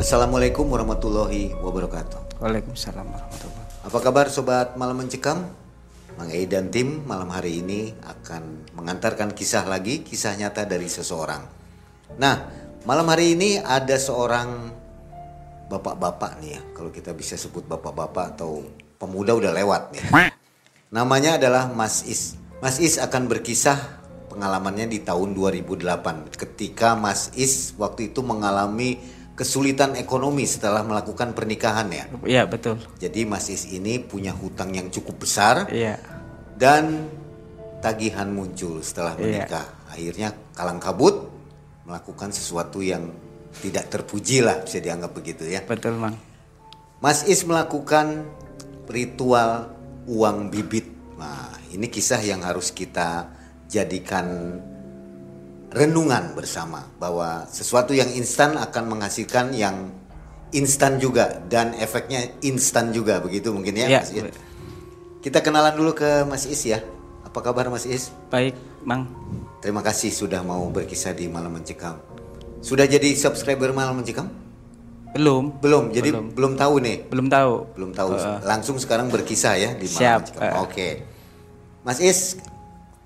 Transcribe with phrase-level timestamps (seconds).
[0.00, 2.40] Assalamualaikum warahmatullahi wabarakatuh.
[2.40, 5.44] Waalaikumsalam warahmatullahi Apa kabar sobat malam mencekam?
[6.16, 11.44] Mang Ei dan tim malam hari ini akan mengantarkan kisah lagi, kisah nyata dari seseorang.
[12.16, 12.48] Nah,
[12.88, 14.72] malam hari ini ada seorang
[15.68, 18.64] bapak-bapak nih ya, kalau kita bisa sebut bapak-bapak atau
[18.96, 20.32] pemuda udah lewat nih.
[20.96, 22.40] Namanya adalah Mas Is.
[22.64, 23.76] Mas Is akan berkisah
[24.32, 31.88] pengalamannya di tahun 2008 ketika Mas Is waktu itu mengalami kesulitan ekonomi setelah melakukan pernikahan
[31.88, 32.04] ya.
[32.28, 32.76] Iya betul.
[33.00, 35.96] Jadi Mas Is ini punya hutang yang cukup besar Iya.
[36.60, 37.08] dan
[37.80, 39.24] tagihan muncul setelah Iya.
[39.48, 39.66] menikah.
[39.88, 41.32] Akhirnya kalang kabut
[41.88, 43.08] melakukan sesuatu yang
[43.64, 45.64] tidak terpuji lah bisa dianggap begitu ya.
[45.64, 46.20] Betul mang.
[47.00, 48.28] Mas Is melakukan
[48.92, 49.72] ritual
[50.04, 50.84] uang bibit.
[51.16, 53.32] Nah, ini kisah yang harus kita
[53.72, 54.60] jadikan
[55.70, 59.90] renungan bersama bahwa sesuatu yang instan akan menghasilkan yang
[60.50, 64.00] instan juga dan efeknya instan juga begitu mungkin ya, Iya.
[64.02, 64.24] Mas Is.
[65.20, 66.82] Kita kenalan dulu ke Mas Is ya.
[67.22, 68.10] Apa kabar Mas Is?
[68.28, 69.06] Baik mang.
[69.62, 72.00] Terima kasih sudah mau berkisah di Malam Mencekam.
[72.60, 74.26] Sudah jadi subscriber Malam Mencekam?
[75.14, 75.54] Belum.
[75.60, 75.90] Belum.
[75.90, 76.96] Jadi belum, tahu nih.
[77.06, 77.52] Belum tahu.
[77.78, 78.10] Belum tahu.
[78.42, 80.42] Langsung sekarang berkisah ya di Malam Siap, Mencekam.
[80.42, 80.54] eh.
[80.58, 80.88] Oke.
[81.84, 82.40] Mas Is,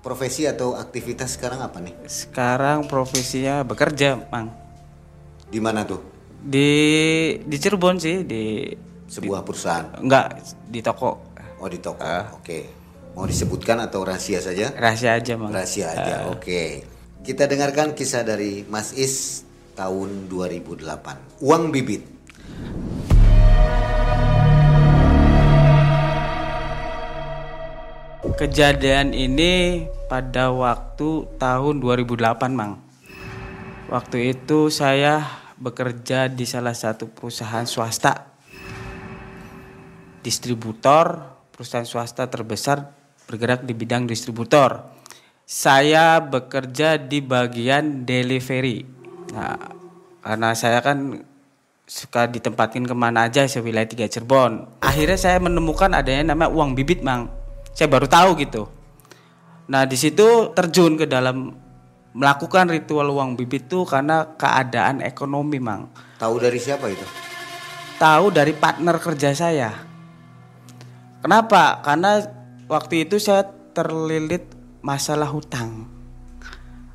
[0.05, 1.97] profesi atau aktivitas sekarang apa nih?
[2.05, 4.53] Sekarang profesinya bekerja mang.
[5.49, 5.97] Di mana tuh?
[6.37, 6.69] Di
[7.41, 8.69] di Cirebon sih di
[9.09, 9.97] Sebuah perusahaan.
[9.97, 11.97] enggak di toko Oh di toko.
[12.05, 12.29] Ah.
[12.37, 12.69] Oke.
[13.17, 14.69] Mau disebutkan atau rahasia saja?
[14.75, 15.49] rahasia aja mang.
[15.49, 15.93] Rahasia Ah.
[15.97, 16.15] aja.
[16.29, 16.85] Oke.
[17.25, 19.41] Kita dengarkan kisah dari Mas Is
[19.73, 21.17] tahun 2008.
[21.41, 22.05] Uang bibit.
[28.35, 32.83] Kejadian ini pada waktu tahun 2008 mang.
[33.87, 35.23] Waktu itu saya
[35.55, 38.35] bekerja di salah satu perusahaan swasta
[40.19, 42.91] distributor, perusahaan swasta terbesar
[43.23, 44.83] bergerak di bidang distributor.
[45.47, 48.83] Saya bekerja di bagian delivery.
[49.31, 49.55] Nah,
[50.19, 51.23] karena saya kan
[51.87, 54.81] suka ditempatin ke mana aja sewilayah tiga Cirebon.
[54.83, 57.44] Akhirnya saya menemukan adanya namanya uang bibit, mang.
[57.75, 58.71] Saya baru tahu gitu.
[59.67, 61.51] Nah, di situ terjun ke dalam
[62.15, 65.91] melakukan ritual uang bibit itu karena keadaan ekonomi, mang.
[66.15, 67.03] Tahu dari siapa itu?
[67.99, 69.75] Tahu dari partner kerja saya.
[71.19, 71.83] Kenapa?
[71.83, 72.23] Karena
[72.71, 73.43] waktu itu saya
[73.75, 74.47] terlilit
[74.79, 75.91] masalah hutang.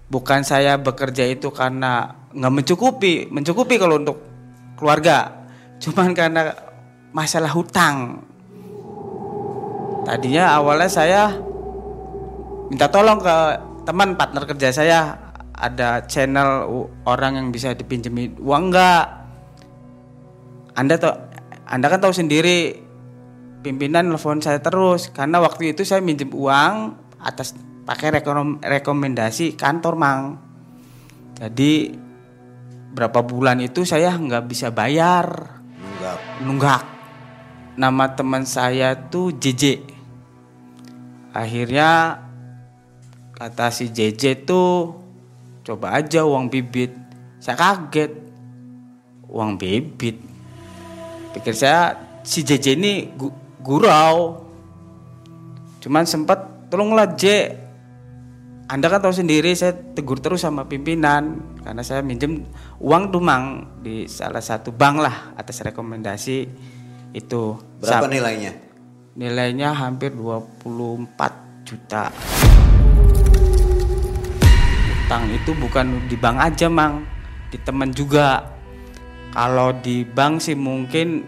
[0.08, 4.16] Bukan saya bekerja itu karena nggak mencukupi, mencukupi kalau untuk
[4.80, 5.44] keluarga.
[5.76, 6.56] Cuman karena
[7.12, 8.24] masalah hutang.
[10.06, 11.32] Tadinya awalnya saya
[12.70, 13.36] minta tolong ke
[13.84, 14.98] teman partner kerja saya
[15.54, 16.64] ada channel
[17.04, 19.20] orang yang bisa dipinjemin uang enggak
[20.80, 21.14] anda tahu,
[21.68, 22.72] Anda kan tahu sendiri
[23.60, 27.52] pimpinan telepon saya terus karena waktu itu saya minjem uang atas
[27.84, 30.22] pakai rekom- rekomendasi kantor mang.
[31.36, 31.94] Jadi
[32.90, 36.18] berapa bulan itu saya nggak bisa bayar Enggak.
[36.42, 36.82] nunggak.
[37.80, 39.80] Nama teman saya tuh JJ.
[41.32, 42.20] Akhirnya
[43.32, 45.00] kata si JJ tuh
[45.64, 46.92] coba aja uang bibit.
[47.40, 48.12] Saya kaget.
[49.32, 50.20] Uang bibit.
[51.32, 54.44] Pikir saya si JJ ini gu- gurau.
[55.80, 57.56] Cuman sempat tolonglah J.
[58.68, 62.44] Anda kan tahu sendiri saya tegur terus sama pimpinan karena saya minjem
[62.76, 66.46] uang tuh mang di salah satu bank lah atas rekomendasi
[67.14, 67.58] itu.
[67.82, 68.52] Berapa nilainya?
[69.18, 72.14] Nilainya hampir 24 juta.
[74.94, 77.02] Utang itu bukan di bank aja, Mang.
[77.50, 78.46] Di teman juga.
[79.30, 81.22] Kalau di bank sih mungkin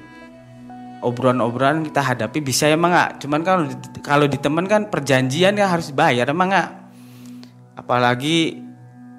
[1.03, 2.95] obrolan-obrolan kita hadapi bisa ya, Mang.
[2.95, 3.11] nggak?
[3.27, 6.55] Cuman kalau di, kalau di teman kan perjanjian ya harus bayar, Mang.
[6.55, 6.71] nggak?
[7.75, 8.63] Apalagi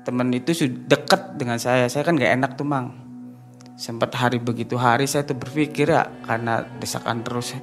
[0.08, 1.92] teman itu sudah dekat dengan saya.
[1.92, 3.03] Saya kan nggak enak tuh, Mang
[3.74, 7.58] sempat hari begitu hari saya tuh berpikir ya karena desakan terus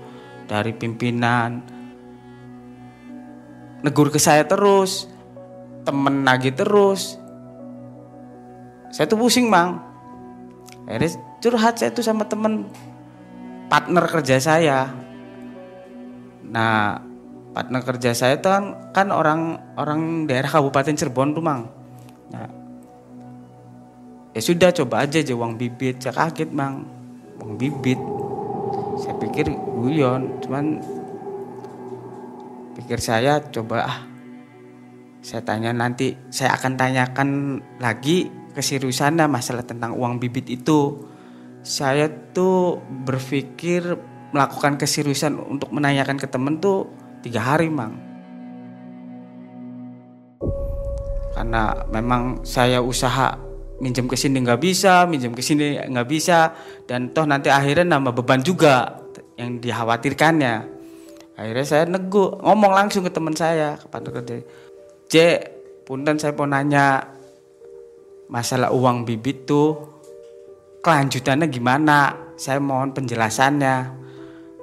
[0.51, 1.62] dari pimpinan.
[3.81, 5.09] Negur ke saya terus
[5.87, 7.17] temen nagih terus.
[8.91, 9.91] Saya tuh pusing bang
[10.91, 12.67] akhirnya curhat saya tuh sama temen
[13.71, 14.91] partner kerja saya.
[16.51, 16.99] Nah
[17.55, 21.71] partner kerja saya tuh kan, kan orang orang daerah Kabupaten Cirebon tuh mang.
[22.35, 22.60] Nah
[24.31, 26.03] ya sudah coba aja aja uang bibit.
[26.03, 26.87] Saya kaget bang
[27.43, 28.00] uang bibit.
[29.00, 30.79] Saya pikir guyon cuman
[32.79, 33.99] pikir saya coba ah.
[35.21, 37.29] Saya tanya nanti saya akan tanyakan
[37.77, 41.06] lagi keseriusannya masalah tentang uang bibit itu.
[41.61, 43.85] Saya tuh berpikir
[44.32, 46.88] melakukan keseriusan untuk menanyakan ke temen tuh
[47.21, 47.99] tiga hari mang.
[51.37, 53.50] Karena memang saya usaha
[53.81, 56.53] minjem ke sini nggak bisa minjem ke sini nggak bisa.
[56.85, 59.00] Dan toh nanti akhirnya nambah beban juga
[59.41, 60.55] yang dikhawatirkannya.
[61.41, 64.44] Akhirnya saya nego ngomong langsung ke teman saya kepada kerja
[65.09, 65.15] J
[65.88, 67.03] punten saya mau nanya
[68.29, 69.75] masalah uang bibit tuh
[70.85, 72.31] kelanjutannya gimana?
[72.37, 73.99] Saya mohon penjelasannya.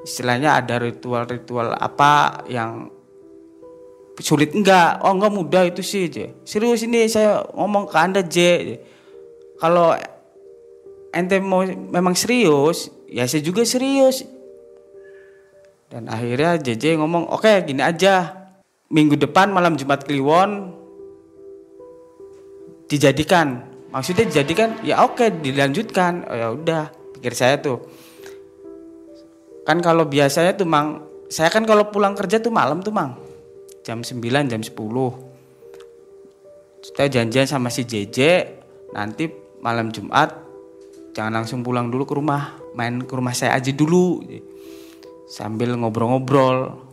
[0.08, 2.88] Istilahnya ada ritual-ritual apa yang
[4.22, 4.56] sulit?
[4.56, 6.46] Enggak oh enggak mudah itu sih J.
[6.48, 8.38] Serius ini saya ngomong ke anda J
[9.58, 9.98] kalau
[11.12, 14.24] ente mau memang serius ya saya juga serius.
[15.88, 18.48] Dan akhirnya JJ ngomong oke okay, gini aja.
[18.88, 20.72] Minggu depan malam Jumat Kliwon
[22.88, 23.68] dijadikan.
[23.92, 26.28] Maksudnya dijadikan ya oke okay, dilanjutkan.
[26.28, 26.84] Oh ya udah
[27.18, 27.84] pikir saya tuh.
[29.64, 33.16] Kan kalau biasanya tuh mang saya kan kalau pulang kerja tuh malam tuh mang.
[33.88, 34.20] Jam 9
[34.52, 34.76] jam 10
[36.84, 38.20] saya janjian sama si JJ
[38.96, 39.28] nanti
[39.62, 40.34] malam Jumat
[41.18, 44.22] jangan langsung pulang dulu ke rumah main ke rumah saya aja dulu.
[45.26, 46.86] Sambil ngobrol-ngobrol.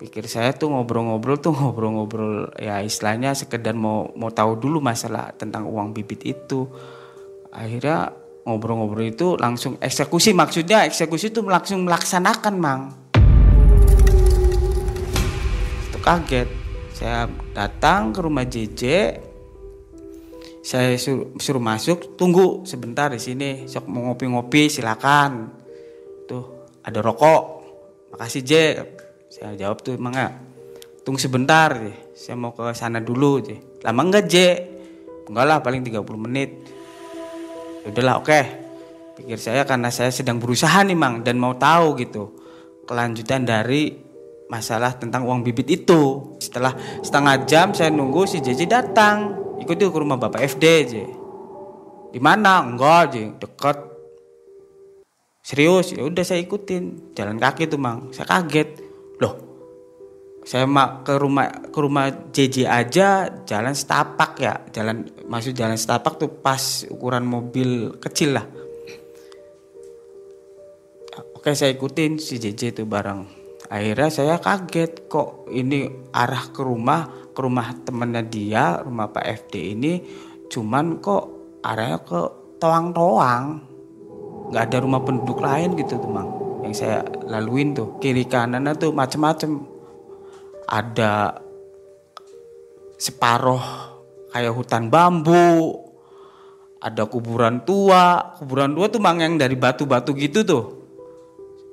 [0.00, 5.68] Pikir saya tuh ngobrol-ngobrol tuh ngobrol-ngobrol ya istilahnya sekedar mau mau tahu dulu masalah tentang
[5.68, 6.66] uang bibit itu.
[7.52, 8.10] Akhirnya
[8.42, 12.82] ngobrol-ngobrol itu langsung eksekusi maksudnya eksekusi itu langsung melaksanakan mang.
[15.86, 16.48] Itu kaget.
[16.96, 18.82] Saya datang ke rumah JJ
[20.62, 23.66] saya suruh, suruh masuk tunggu sebentar di sini.
[23.66, 25.50] Sok mau ngopi-ngopi silakan.
[26.30, 27.42] Tuh ada rokok.
[28.14, 28.52] Makasih J.
[29.26, 30.30] Saya jawab tuh emang ya
[31.02, 32.14] tunggu sebentar J.
[32.14, 33.82] saya mau ke sana dulu J.
[33.82, 34.36] lama enggak J?
[35.26, 36.50] Enggak lah paling 30 menit.
[37.82, 38.30] Ya udahlah oke.
[38.30, 38.44] Okay.
[39.12, 42.32] pikir saya karena saya sedang berusaha nih mang dan mau tahu gitu
[42.88, 43.92] kelanjutan dari
[44.48, 46.32] masalah tentang uang bibit itu.
[46.38, 46.72] Setelah
[47.02, 50.94] setengah jam saya nunggu si JJ datang ikut ke rumah bapak FD J
[52.12, 52.60] di mana?
[52.60, 53.78] Enggak J dekat
[55.42, 57.14] serius ya udah saya ikutin.
[57.16, 58.12] Jalan kaki tuh mang.
[58.14, 58.78] Saya kaget.
[59.18, 59.34] Loh
[60.42, 64.54] saya mak ke rumah ke rumah JJ aja jalan setapak ya.
[64.74, 68.46] Jalan maksud jalan setapak tuh pas ukuran mobil kecil lah.
[71.38, 73.41] Oke saya ikutin si JJ itu bareng
[73.72, 79.54] akhirnya saya kaget kok ini arah ke rumah ke rumah temennya dia rumah Pak FD
[79.72, 79.92] ini
[80.52, 81.24] cuman kok
[81.64, 82.20] arahnya ke
[82.60, 83.44] toang-toang
[84.52, 86.12] nggak ada rumah penduduk lain gitu tuh
[86.62, 87.98] yang saya laluin tuh.
[87.98, 89.60] Kiri kanan tuh macem-macem.
[90.62, 91.36] Ada
[92.96, 93.60] separoh
[94.30, 95.76] kayak hutan bambu
[96.78, 98.38] ada kuburan tua.
[98.38, 100.64] Kuburan tua tuh mang yang dari batu-batu gitu tuh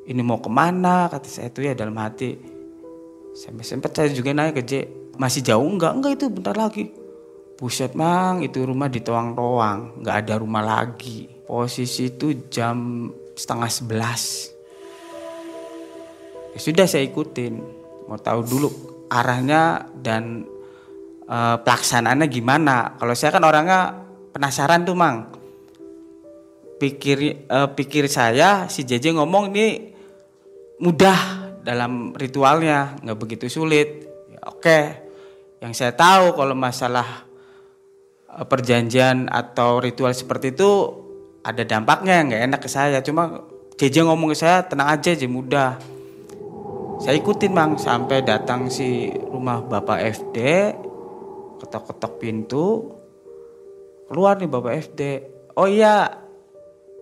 [0.10, 1.06] ini mau ke mana?
[1.06, 1.54] kata saya.
[1.54, 2.34] Tuh ya dalam hati.
[3.38, 4.72] Sampai sempat saya juga naik ke J
[5.22, 6.90] masih jauh enggak enggak itu bentar lagi.
[7.60, 11.30] Buset mang itu rumah di toang-toang nggak ada rumah lagi.
[11.46, 14.50] Posisi itu jam setengah sebelas.
[16.56, 17.62] Ya sudah saya ikutin.
[18.10, 18.70] Mau tahu dulu
[19.14, 20.48] arahnya dan
[21.28, 22.98] e, pelaksanaannya gimana.
[22.98, 23.94] Kalau saya kan orangnya
[24.34, 25.30] penasaran tuh mang.
[26.80, 29.99] Pikir e, pikir saya si JJ ngomong ini
[30.80, 34.08] mudah dalam ritualnya nggak begitu sulit.
[34.32, 34.80] Ya, oke.
[35.60, 37.28] Yang saya tahu kalau masalah
[38.26, 40.72] e, perjanjian atau ritual seperti itu
[41.44, 43.04] ada dampaknya nggak enak ke saya.
[43.04, 43.44] Cuma
[43.76, 45.72] JJ ngomong ke saya tenang aja aja mudah.
[47.00, 50.38] Saya ikutin bang sampai datang si rumah bapak FD
[51.60, 52.68] ketok-ketok pintu
[54.08, 55.02] keluar nih bapak FD
[55.60, 56.08] oh iya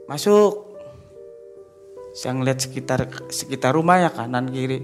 [0.09, 0.66] masuk
[2.17, 4.81] saya ngeliat sekitar sekitar rumah ya kanan kiri.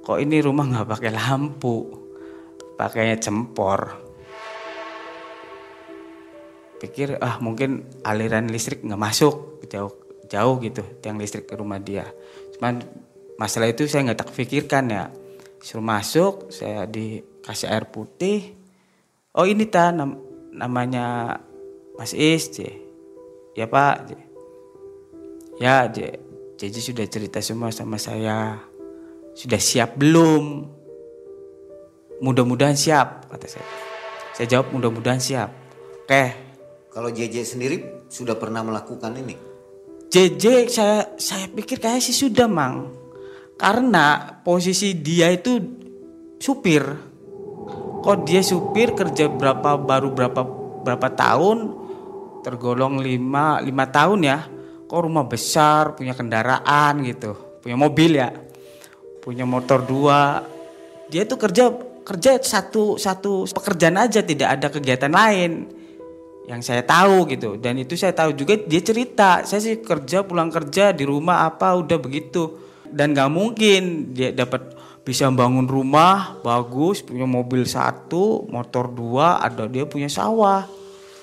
[0.00, 1.92] Kok ini rumah nggak pakai lampu?
[2.80, 4.00] Pakainya cempor.
[6.80, 9.60] Pikir ah mungkin aliran listrik nggak masuk.
[9.68, 9.92] Jauh
[10.24, 12.08] jauh gitu tiang listrik ke rumah dia.
[12.56, 12.80] Cuman
[13.36, 15.12] masalah itu saya nggak tak pikirkan ya.
[15.60, 18.56] Suruh masuk saya dikasih air putih.
[19.36, 20.16] Oh ini ta nam
[20.48, 21.36] namanya
[22.00, 22.48] Mas Is
[23.52, 24.16] ya Pak
[25.60, 26.23] ya J.
[26.64, 28.56] Jadi sudah cerita semua sama saya.
[29.36, 30.64] Sudah siap belum?
[32.24, 33.68] Mudah-mudahan siap kata saya.
[34.32, 35.52] Saya jawab mudah-mudahan siap.
[36.08, 36.24] Oke.
[36.88, 39.36] Kalau JJ sendiri sudah pernah melakukan ini?
[40.08, 42.96] JJ saya saya pikir kayak sih sudah mang.
[43.60, 45.60] Karena posisi dia itu
[46.40, 46.80] supir.
[48.00, 50.40] Kok dia supir kerja berapa baru berapa
[50.80, 51.76] berapa tahun?
[52.40, 54.53] Tergolong lima lima tahun ya
[54.84, 57.34] kok rumah besar punya kendaraan gitu.
[57.64, 58.30] Punya mobil ya.
[59.24, 60.44] Punya motor dua.
[61.08, 61.72] Dia tuh kerja
[62.04, 65.72] kerja satu satu pekerjaan aja tidak ada kegiatan lain
[66.44, 67.56] yang saya tahu gitu.
[67.56, 71.72] Dan itu saya tahu juga dia cerita saya sih kerja pulang kerja di rumah apa
[71.76, 72.60] udah begitu.
[72.84, 79.68] Dan nggak mungkin dia dapat bisa bangun rumah bagus punya mobil satu motor dua ada
[79.68, 80.64] dia punya sawah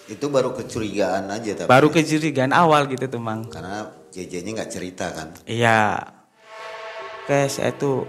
[0.10, 1.70] Itu baru kecurigaan aja tapi.
[1.70, 3.46] baru kecurigaan awal gitu tuh mang.
[3.52, 5.28] Karena JJ-nya nggak cerita kan.
[5.46, 5.98] iya.
[7.22, 8.04] Oke saya tuh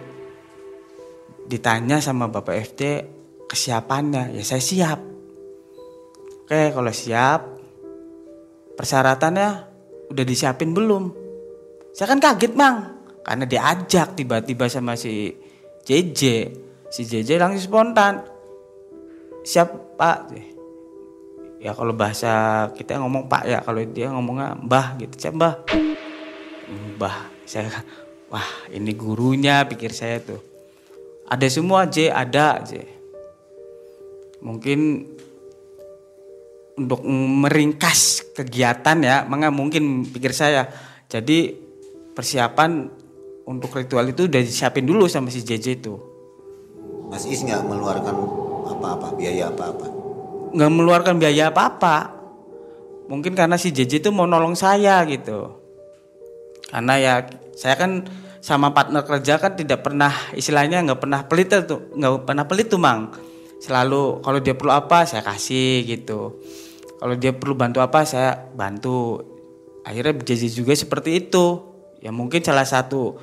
[1.46, 2.82] ditanya sama bapak FD
[3.46, 4.32] kesiapannya?
[4.32, 5.00] Ya saya siap.
[6.42, 7.40] Oke kalau siap
[8.74, 9.48] persyaratannya
[10.10, 11.12] udah disiapin belum?
[11.92, 13.04] Saya kan kaget mang.
[13.22, 15.30] Karena diajak tiba-tiba sama si
[15.86, 16.20] JJ
[16.90, 18.26] si JJ langsung spontan.
[19.46, 20.18] Siap pak
[21.62, 25.14] ya kalau bahasa kita ngomong pak ya kalau dia ngomongnya mbah gitu.
[25.14, 25.54] Siap mbah?
[26.98, 27.30] Mbah.
[27.46, 27.70] Saya
[28.26, 30.42] wah ini gurunya pikir saya tuh.
[31.30, 32.82] Ada semua J ada J.
[34.42, 35.06] Mungkin
[36.82, 40.66] untuk meringkas kegiatan ya maka mungkin pikir saya.
[41.06, 41.54] Jadi
[42.12, 42.90] persiapan
[43.46, 45.94] untuk ritual itu udah disiapin dulu sama si JJ itu.
[47.06, 48.16] Mas Is nggak mengeluarkan
[48.72, 50.01] apa-apa biaya apa-apa.
[50.52, 52.22] Nggak mengeluarkan biaya apa-apa.
[53.08, 55.58] Mungkin karena si JJ itu mau nolong saya gitu.
[56.68, 57.14] Karena ya
[57.56, 58.06] saya kan
[58.42, 62.80] sama partner kerja kan tidak pernah istilahnya nggak pernah pelit tuh nggak pernah pelit tuh
[62.80, 63.12] mang.
[63.62, 66.42] Selalu kalau dia perlu apa saya kasih gitu.
[66.98, 69.20] Kalau dia perlu bantu apa saya bantu.
[69.82, 71.74] Akhirnya JJ juga seperti itu.
[72.02, 73.18] Ya mungkin salah satu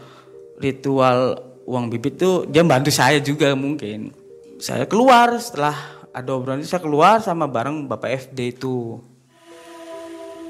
[0.60, 4.12] ritual uang bibit tuh dia bantu saya juga mungkin.
[4.60, 8.98] Saya keluar setelah ada obrolan saya keluar sama bareng bapak FD itu.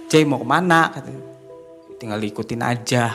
[0.10, 0.90] J mau ke mana?
[0.90, 1.22] katanya
[2.00, 3.14] tinggal ikutin aja.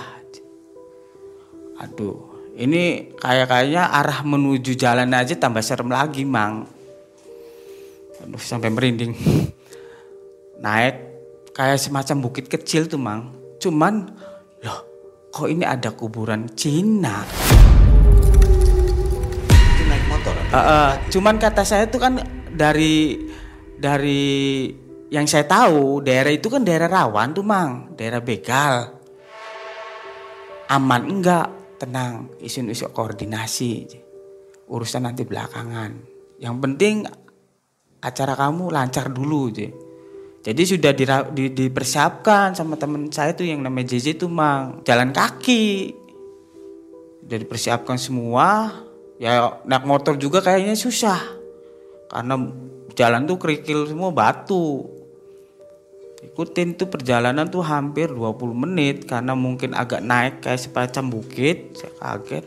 [1.80, 6.68] Aduh ini kayak kayaknya arah menuju jalan aja tambah serem lagi mang.
[8.22, 9.16] Aduh sampai merinding.
[10.64, 10.96] Naik
[11.56, 13.34] kayak semacam bukit kecil tuh mang.
[13.58, 14.06] Cuman
[14.62, 14.80] loh
[15.32, 17.26] kok ini ada kuburan Cina
[20.54, 22.14] Eh, eh, cuman kata saya tuh kan
[22.54, 23.18] dari
[23.75, 24.70] dari
[25.11, 29.02] yang saya tahu daerah itu kan daerah rawan tuh mang, daerah begal.
[30.70, 31.50] Aman enggak?
[31.75, 33.99] Tenang, isu-isu koordinasi.
[34.70, 35.90] Urusan nanti belakangan.
[36.38, 36.96] Yang penting
[37.99, 39.68] acara kamu lancar dulu, Je.
[40.44, 45.11] Jadi sudah dira- di- dipersiapkan sama teman saya tuh yang namanya JJ tuh mang, jalan
[45.11, 45.90] kaki.
[47.26, 48.70] Udah dipersiapkan semua,
[49.18, 51.21] ya naik motor juga kayaknya susah.
[52.11, 52.38] Karena
[52.94, 54.87] jalan tuh kerikil semua batu.
[56.25, 61.76] Ikutin tuh perjalanan tuh hampir 20 menit karena mungkin agak naik kayak semacam bukit.
[61.76, 62.44] Saya kaget.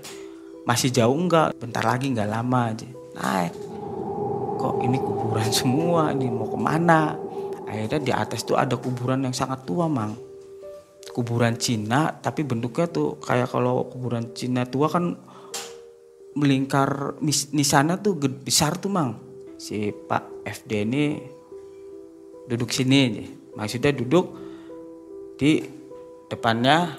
[0.65, 1.53] Masih jauh enggak?
[1.55, 2.89] Bentar lagi nggak lama aja.
[3.15, 3.53] Naik.
[4.57, 6.09] Kok ini kuburan semua?
[6.11, 7.13] Ini mau ke mana?
[7.67, 10.15] Akhirnya di atas tuh ada kuburan yang sangat tua mang.
[11.13, 15.17] Kuburan Cina tapi bentuknya tuh kayak kalau kuburan Cina tua kan
[16.37, 18.13] melingkar mis- nisannya tuh
[18.45, 19.17] besar tuh mang.
[19.57, 21.17] Si Pak FD ini
[22.45, 23.25] duduk sini
[23.57, 24.31] maksudnya duduk
[25.35, 25.65] di
[26.29, 26.93] depannya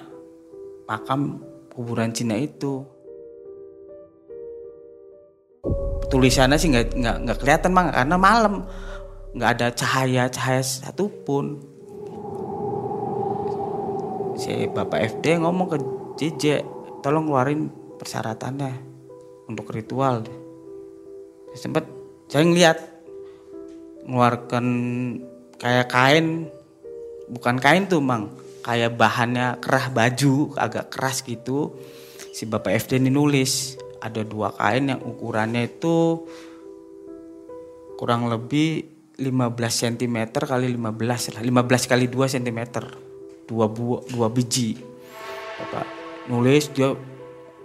[0.83, 1.39] makam
[1.71, 2.83] kuburan Cina itu.
[6.09, 8.53] Tulisannya sih nggak nggak nggak kelihatan mang karena malam.
[9.31, 11.63] Nggak ada cahaya cahaya satupun.
[14.35, 15.77] Si bapak FD ngomong ke
[16.19, 16.43] JJ
[16.99, 18.88] tolong keluarin persyaratannya
[19.49, 20.21] untuk ritual
[21.57, 21.89] sempat
[22.29, 22.77] saya ngeliat
[24.05, 24.65] ngeluarkan
[25.57, 26.49] kayak kain
[27.29, 28.33] bukan kain tuh mang.
[28.59, 31.73] Kayak bahannya kerah baju agak keras gitu.
[32.35, 36.27] Si bapak FD ini nulis ada dua kain yang ukurannya itu
[37.97, 38.85] kurang lebih
[39.19, 39.27] 15
[39.59, 41.41] cm kali 15 lah.
[41.43, 42.59] 15 kali 2 cm
[43.49, 44.77] dua buah dua biji.
[45.59, 45.85] Bapak
[46.29, 46.93] nulis dia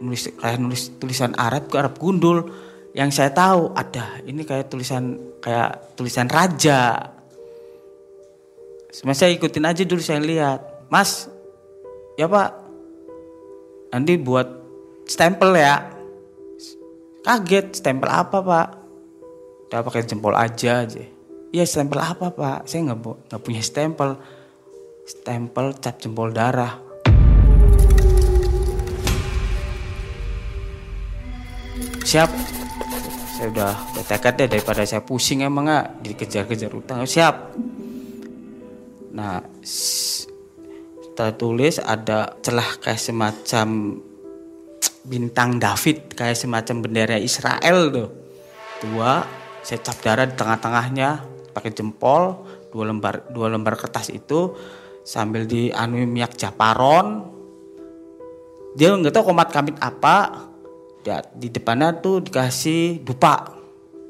[0.02, 2.50] nulis kayak nulis tulisan Arab ke Arab gundul.
[2.94, 7.10] Yang saya tahu ada ini kayak tulisan kayak tulisan raja.
[8.94, 10.86] Cuma saya ikutin aja dulu saya lihat.
[10.86, 11.26] Mas
[12.14, 12.54] ya pak.
[13.90, 14.46] Nanti buat
[15.10, 15.90] stempel ya.
[17.26, 18.68] Kaget stempel apa pak?
[19.70, 21.02] Udah pakai jempol aja aja.
[21.50, 22.70] Iya stempel apa pak?
[22.70, 24.22] Saya nggak nggak punya stempel.
[25.02, 26.83] Stempel cap jempol darah
[32.04, 32.30] siap.
[33.34, 37.02] Saya udah bertekad deh daripada saya pusing emang nggak dikejar-kejar utang.
[37.02, 37.34] Siap.
[39.16, 39.40] Nah
[41.16, 43.98] tertulis ada celah kayak semacam
[45.04, 48.10] bintang David kayak semacam bendera Israel tuh.
[48.84, 49.24] Dua
[49.64, 51.08] saya cap darah di tengah-tengahnya
[51.56, 54.52] pakai jempol dua lembar dua lembar kertas itu
[55.02, 57.32] sambil di anu minyak japaron.
[58.76, 60.50] Dia nggak tahu komat kamit apa
[61.36, 63.60] di depannya tuh dikasih dupa.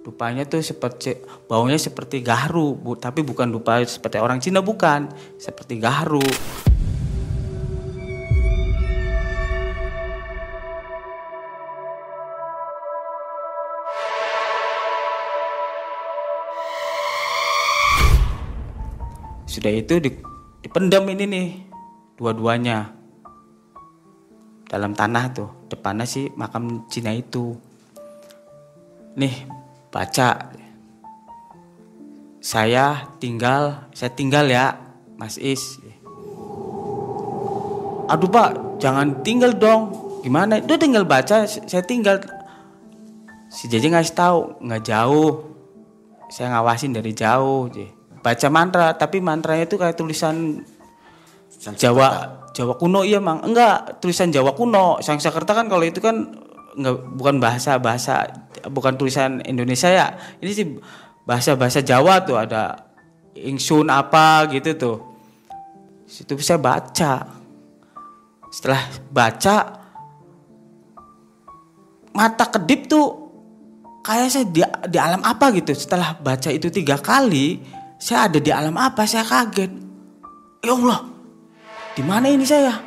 [0.04, 1.16] Dupanya tuh seperti
[1.48, 5.08] baunya seperti gaharu bu, tapi bukan dupa seperti orang Cina bukan.
[5.40, 6.22] Seperti gaharu
[19.54, 19.96] sudah itu
[20.66, 21.48] dipendam ini nih
[22.18, 22.93] dua-duanya
[24.74, 25.70] dalam tanah tuh.
[25.70, 27.54] Depannya sih makam Cina itu.
[29.14, 29.46] Nih
[29.94, 30.50] baca.
[32.42, 34.74] Saya tinggal saya tinggal ya
[35.14, 35.62] Mas Is.
[38.10, 39.94] Aduh pak jangan tinggal dong.
[40.26, 40.58] Gimana?
[40.58, 42.18] Itu tinggal baca saya tinggal.
[43.54, 45.54] Si Jeje ngasih tahu nggak jauh.
[46.26, 47.70] Saya ngawasin dari jauh
[48.24, 50.64] baca mantra tapi mantranya itu kayak tulisan
[51.76, 53.42] Jawa Jawa kuno iya mang.
[53.42, 55.02] Enggak tulisan Jawa kuno.
[55.02, 56.38] Sangskerta kan kalau itu kan
[56.78, 58.30] enggak bukan bahasa bahasa
[58.70, 60.14] bukan tulisan Indonesia ya.
[60.38, 60.66] Ini sih
[61.26, 62.94] bahasa bahasa Jawa tuh ada
[63.34, 64.96] ingsun apa gitu tuh.
[66.06, 67.26] Situ bisa baca.
[68.54, 69.82] Setelah baca
[72.14, 73.06] mata kedip tuh
[74.06, 74.62] kayak saya di,
[74.94, 75.74] di alam apa gitu.
[75.74, 77.58] Setelah baca itu tiga kali
[77.98, 79.74] saya ada di alam apa saya kaget.
[80.62, 81.13] Ya Allah
[81.94, 82.82] di mana ini saya?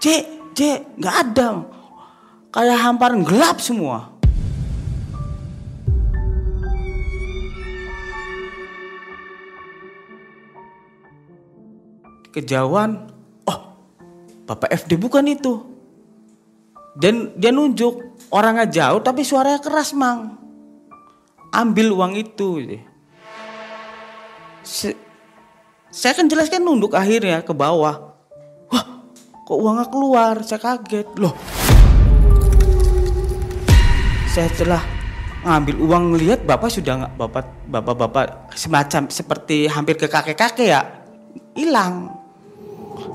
[0.00, 0.24] C,
[0.56, 1.60] C, nggak ada.
[2.48, 4.16] Kayak hamparan gelap semua.
[12.32, 13.12] Kejauhan,
[13.44, 13.60] oh,
[14.48, 15.60] Bapak FD bukan itu.
[16.96, 20.40] Dan dia nunjuk orangnya jauh tapi suaranya keras, Mang.
[21.52, 22.80] Ambil uang itu.
[25.92, 28.05] saya kan jelaskan nunduk akhirnya ke bawah
[29.46, 30.42] kok uangnya keluar?
[30.42, 31.08] Saya kaget.
[31.22, 31.34] Loh.
[34.26, 34.82] Saya telah
[35.46, 38.26] ngambil uang lihat bapak sudah nggak bapak bapak bapak
[38.58, 40.82] semacam seperti hampir ke kakek kakek ya
[41.54, 42.10] hilang.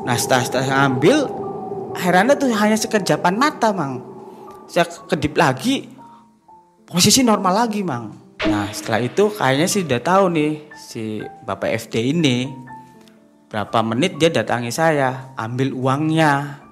[0.08, 1.28] Nah setelah setelah saya ambil
[2.00, 4.00] herannya tuh hanya sekejapan mata mang.
[4.72, 5.92] Saya kedip lagi
[6.88, 8.16] posisi normal lagi mang.
[8.48, 12.71] Nah setelah itu kayaknya sih udah tahu nih si bapak FD ini
[13.52, 16.64] Berapa menit dia datangi saya, ambil uangnya.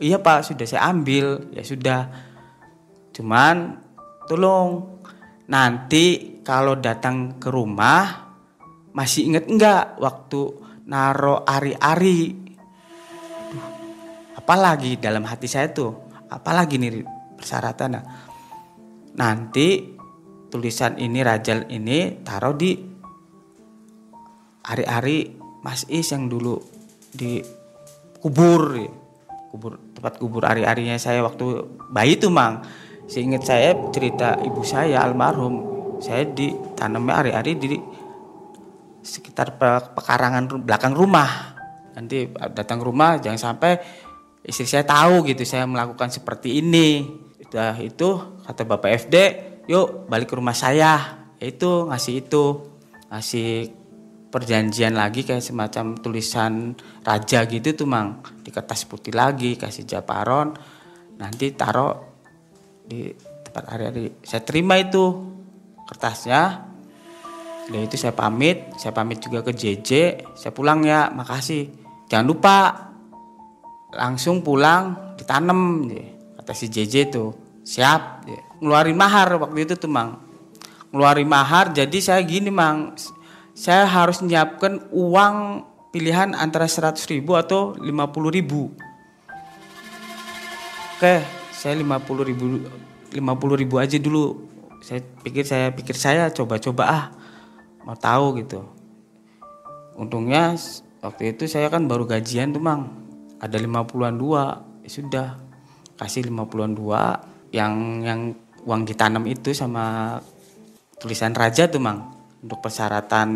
[0.00, 1.52] Iya pak, sudah saya ambil.
[1.52, 2.08] Ya sudah.
[3.12, 3.76] Cuman
[4.24, 4.96] tolong
[5.52, 8.32] nanti kalau datang ke rumah
[8.96, 10.56] masih inget enggak waktu
[10.88, 12.32] naro ari-ari.
[14.40, 17.04] Apalagi dalam hati saya tuh, apalagi nih
[17.36, 18.02] persyaratannya.
[19.20, 19.68] Nanti
[20.48, 22.72] tulisan ini rajal ini taruh di
[24.64, 26.62] ari-ari Mas Is yang dulu
[27.10, 27.42] di
[28.22, 28.78] kubur
[29.50, 32.62] kubur tempat kubur ari-arinya saya waktu bayi itu mang.
[33.10, 35.66] Seingat saya cerita ibu saya almarhum
[35.98, 37.74] saya ditanamnya ari-ari di
[39.02, 39.58] sekitar
[39.90, 41.58] pekarangan belakang rumah.
[41.98, 43.82] Nanti datang rumah jangan sampai
[44.46, 47.10] istri saya tahu gitu saya melakukan seperti ini.
[47.42, 49.16] Sudah itu kata bapak FD
[49.66, 51.26] yuk balik ke rumah saya.
[51.42, 52.44] Itu ngasih itu
[53.10, 53.50] ngasih
[54.36, 58.20] perjanjian lagi kayak semacam tulisan raja gitu tuh mang.
[58.44, 60.52] Di kertas putih lagi kasih japaron.
[61.16, 61.96] Nanti taruh
[62.84, 65.24] di tempat hari-hari saya terima itu
[65.88, 66.68] kertasnya.
[67.72, 68.76] Dan itu saya pamit.
[68.76, 69.90] Saya pamit juga ke JJ
[70.36, 71.72] saya pulang ya makasih.
[72.12, 72.56] Jangan lupa
[73.96, 75.88] langsung pulang ditanam
[76.36, 77.32] kata si JJ tuh.
[77.64, 78.28] Siap
[78.60, 80.20] ngeluarin mahar waktu itu tuh mang.
[80.92, 82.92] Ngeluarin mahar jadi saya gini mang
[83.56, 87.88] saya harus menyiapkan uang pilihan antara 100 ribu atau 50
[88.36, 88.68] ribu.
[91.00, 91.24] Oke,
[91.56, 92.44] saya 50 ribu
[93.16, 93.16] 50
[93.56, 94.44] ribu aja dulu.
[94.84, 97.04] Saya pikir saya pikir saya coba-coba ah
[97.88, 98.60] mau tahu gitu.
[99.96, 100.52] Untungnya
[101.00, 102.92] waktu itu saya kan baru gajian tuh mang
[103.40, 105.26] ada 50-an dua ya sudah
[105.96, 107.24] kasih 50-an dua
[107.56, 108.20] yang yang
[108.68, 110.16] uang ditanam itu sama
[111.00, 112.15] tulisan raja tuh mang
[112.46, 113.28] untuk persyaratan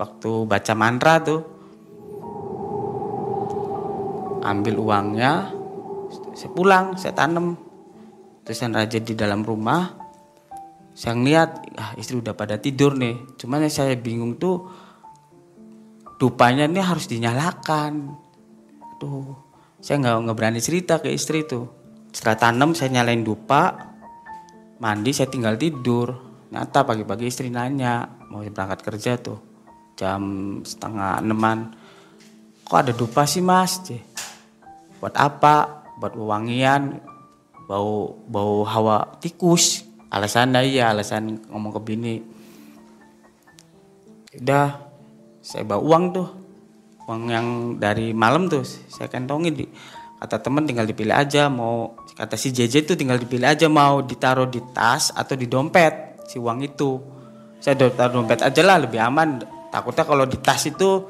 [0.00, 1.40] waktu baca mantra tuh
[4.40, 5.52] ambil uangnya
[6.32, 7.54] saya pulang saya tanam
[8.42, 9.92] tulisan raja di dalam rumah
[10.96, 14.66] saya ngeliat ah istri udah pada tidur nih cuman yang saya bingung tuh
[16.16, 18.24] dupanya ini harus dinyalakan
[19.04, 19.36] Aduh,
[19.84, 21.68] saya nggak nggak berani cerita ke istri tuh.
[22.08, 23.74] Setelah tanam saya nyalain dupa,
[24.80, 26.33] mandi saya tinggal tidur.
[26.54, 29.42] Nyata pagi-pagi istri nanya mau berangkat kerja tuh
[29.98, 30.22] jam
[30.62, 31.74] setengah enaman.
[32.62, 33.82] Kok ada dupa sih mas?
[35.02, 35.82] Buat apa?
[35.98, 37.02] Buat wewangian,
[37.66, 39.82] bau bau hawa tikus.
[40.14, 42.22] Alasannya iya, alasan ngomong ke bini.
[44.38, 44.78] Udah,
[45.42, 46.28] saya bawa uang tuh
[47.10, 47.46] uang yang
[47.82, 49.66] dari malam tuh saya kantongin di
[50.22, 54.48] kata temen tinggal dipilih aja mau kata si JJ tuh tinggal dipilih aja mau ditaruh
[54.48, 57.00] di tas atau di dompet si uang itu.
[57.60, 59.40] Saya taruh dompet aja lah lebih aman.
[59.72, 61.08] Takutnya kalau di tas itu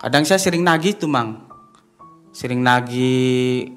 [0.00, 1.44] kadang saya sering nagih tuh mang.
[2.32, 3.68] Sering nagih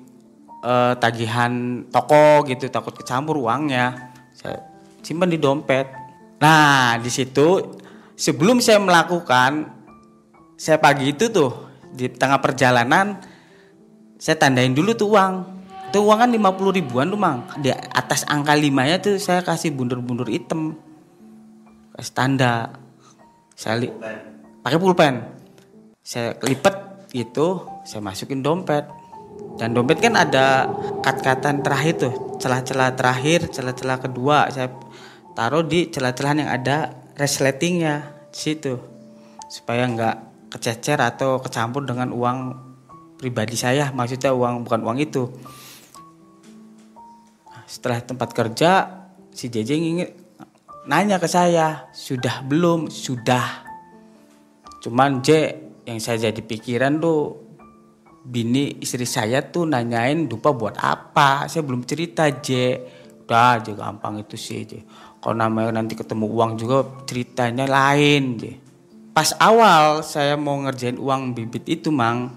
[0.64, 4.16] eh, tagihan toko gitu takut kecampur uangnya.
[4.32, 4.64] Saya
[5.04, 5.88] simpan di dompet.
[6.40, 7.76] Nah di situ
[8.16, 9.68] sebelum saya melakukan
[10.60, 11.52] saya pagi itu tuh
[11.96, 13.20] di tengah perjalanan
[14.20, 15.59] saya tandain dulu tuh uang
[15.90, 17.50] itu uang kan 50 ribuan tuh mang.
[17.58, 20.78] Di atas angka limanya tuh saya kasih bundur-bundur hitam.
[21.98, 22.78] Kasih tanda
[23.58, 23.96] saya li-
[24.62, 25.26] pakai pulpen.
[26.06, 28.86] Saya lipet gitu saya masukin dompet.
[29.58, 30.70] Dan dompet kan ada
[31.02, 34.46] kat-katan terakhir tuh celah-celah terakhir celah-celah kedua.
[34.54, 34.70] Saya
[35.34, 38.78] taruh di celah-celah yang ada resletingnya di situ.
[39.50, 40.16] Supaya nggak
[40.54, 42.38] kececer atau kecampur dengan uang
[43.18, 43.90] pribadi saya.
[43.90, 45.26] Maksudnya uang bukan uang itu
[47.70, 48.72] setelah tempat kerja
[49.30, 50.10] si JJ ingin
[50.90, 52.90] nanya ke saya sudah belum?
[52.90, 53.70] Sudah.
[54.82, 55.54] Cuman J
[55.86, 57.38] yang saya jadi pikiran tuh
[58.26, 61.46] bini istri saya tuh nanyain dupa buat apa?
[61.46, 62.50] Saya belum cerita J.
[63.30, 64.82] Udah aja gampang itu sih J.
[65.22, 68.44] Kalau namanya nanti ketemu uang juga ceritanya lain J.
[69.14, 72.34] Pas awal saya mau ngerjain uang bibit itu mang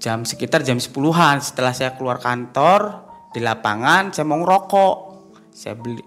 [0.00, 3.05] jam sekitar jam 10-an setelah saya keluar kantor
[3.36, 4.96] di lapangan saya mau ngerokok.
[5.52, 6.00] Saya beli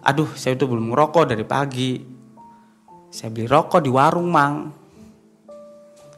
[0.00, 2.00] aduh saya tuh belum ngerokok dari pagi.
[3.12, 4.72] Saya beli rokok di warung mang.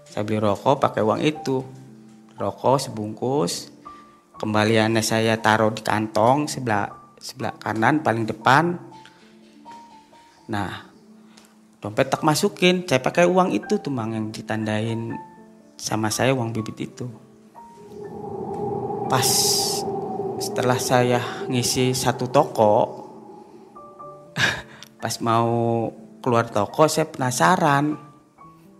[0.07, 1.59] Saya beli rokok pakai uang itu.
[2.39, 3.75] Rokok sebungkus.
[4.39, 6.87] Kembaliannya saya taruh di kantong sebelah
[7.19, 8.79] sebelah kanan paling depan.
[10.47, 10.71] Nah
[11.83, 12.87] dompet tak masukin.
[12.87, 15.11] Saya pakai uang itu tuh mang yang ditandain
[15.75, 17.11] sama saya uang bibit itu.
[19.11, 19.27] Pas
[20.43, 22.75] setelah saya ngisi satu toko
[24.99, 25.87] pas mau
[26.19, 28.11] keluar toko saya penasaran.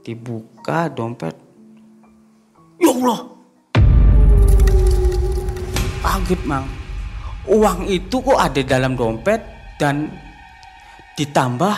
[0.03, 1.39] Dibuka dompet.
[2.83, 3.21] Ya Allah!
[6.03, 6.67] Kaget mang.
[7.47, 9.39] Uang itu kok ada dalam dompet
[9.79, 10.11] dan
[11.15, 11.75] ditambah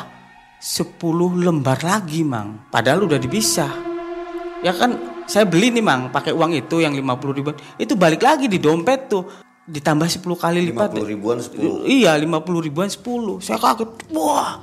[0.56, 0.96] 10
[1.44, 2.64] lembar lagi mang.
[2.72, 3.72] Padahal udah dipisah.
[4.64, 4.96] Ya kan
[5.28, 7.56] saya beli nih mang pakai uang itu yang 50 ribuan.
[7.76, 10.92] Itu balik lagi di dompet tuh ditambah 10 kali lipat.
[10.92, 11.88] 50 ribuan 10.
[11.88, 14.60] iya 50 ribuan 10 saya kaget wah.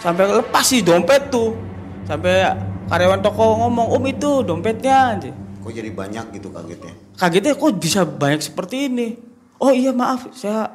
[0.00, 1.56] Sampai lepas sih dompet tuh.
[2.04, 2.44] Sampai
[2.92, 5.16] karyawan toko ngomong om itu dompetnya.
[5.64, 6.92] Kok jadi banyak gitu kagetnya?
[7.16, 9.16] kagetnya kok bisa banyak seperti ini?
[9.56, 10.28] Oh iya maaf.
[10.36, 10.68] Saya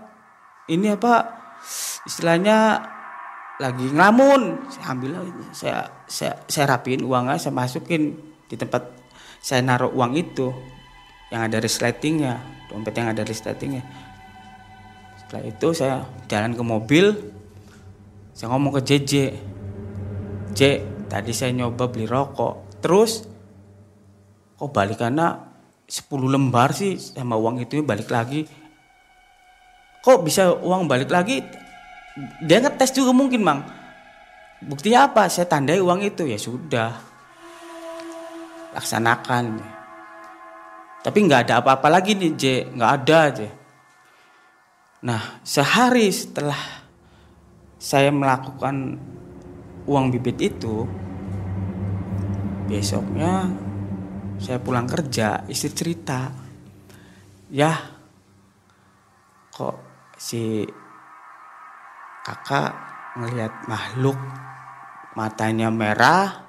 [0.66, 1.30] ini apa
[2.10, 2.82] istilahnya
[3.62, 4.66] lagi ngelamun.
[4.74, 5.12] Saya ambil
[5.54, 5.80] saya
[6.10, 8.18] saya saya rapiin uangnya saya masukin
[8.50, 8.90] di tempat
[9.38, 10.50] saya naruh uang itu
[11.30, 13.84] yang ada resletingnya dompet yang ada resletingnya
[15.26, 17.06] setelah itu saya jalan ke mobil
[18.34, 19.14] saya ngomong ke JJ
[20.56, 20.62] J
[21.10, 22.80] tadi saya nyoba beli rokok.
[22.80, 23.26] Terus
[24.56, 25.50] kok balikannya
[25.90, 28.46] 10 lembar sih sama uang itu balik lagi?
[30.00, 31.44] Kok bisa uang balik lagi?
[32.46, 33.62] Dia ngetes juga mungkin mang.
[34.64, 35.28] Buktinya apa?
[35.28, 36.24] Saya tandai uang itu.
[36.28, 36.96] Ya sudah
[38.76, 39.60] laksanakan
[41.00, 42.44] tapi nggak ada apa-apa lagi nih J.
[42.76, 43.50] Nggak ada aja
[45.00, 46.60] nah sehari setelah
[47.80, 49.00] saya melakukan
[49.88, 50.84] uang bibit itu
[52.68, 53.48] besoknya
[54.44, 56.36] saya pulang kerja istri cerita
[57.48, 57.72] ya
[59.56, 59.80] kok
[60.20, 60.68] si
[62.28, 62.76] kakak
[63.16, 64.20] ngelihat makhluk
[65.16, 66.44] matanya merah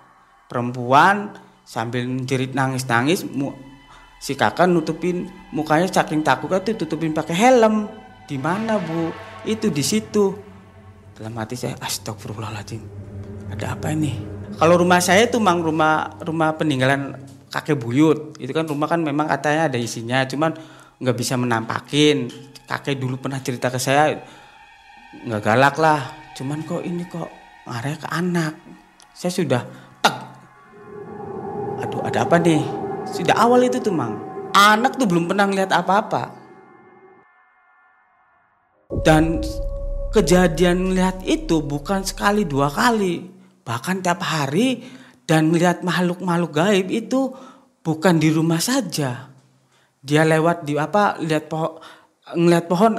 [0.51, 3.23] perempuan sambil jerit nangis-nangis
[4.21, 7.89] si kakak nutupin mukanya saking takutnya tuh tutupin pakai helm.
[8.29, 9.11] Di mana bu?
[9.49, 10.37] Itu di situ.
[11.17, 12.85] Dalam hati saya astagfirullahaladzim
[13.51, 14.15] ada apa ini?
[14.61, 17.17] Kalau rumah saya tuh mang rumah rumah peninggalan
[17.49, 18.37] kakek buyut.
[18.37, 20.55] Itu kan rumah kan memang katanya ada isinya cuman
[21.01, 22.29] nggak bisa menampakin.
[22.69, 24.15] Kakek dulu pernah cerita ke saya
[25.11, 26.01] nggak galak lah
[26.39, 27.27] cuman kok ini kok
[27.67, 28.55] ngarah ke anak.
[29.11, 29.63] Saya sudah
[29.99, 30.17] tek!
[31.83, 32.80] Aduh ada apa nih
[33.11, 34.19] sudah awal itu tuh mang.
[34.55, 36.35] Anak tuh belum pernah lihat apa-apa.
[39.07, 39.39] Dan
[40.11, 43.31] kejadian lihat itu bukan sekali dua kali.
[43.63, 44.83] Bahkan tiap hari
[45.27, 47.31] dan melihat makhluk-makhluk gaib itu
[47.87, 49.31] bukan di rumah saja.
[50.01, 51.79] Dia lewat di apa lihat pohon
[52.31, 52.95] ngeliat pohon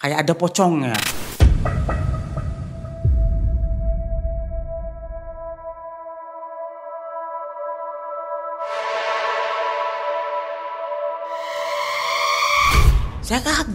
[0.00, 0.96] kayak ada pocongnya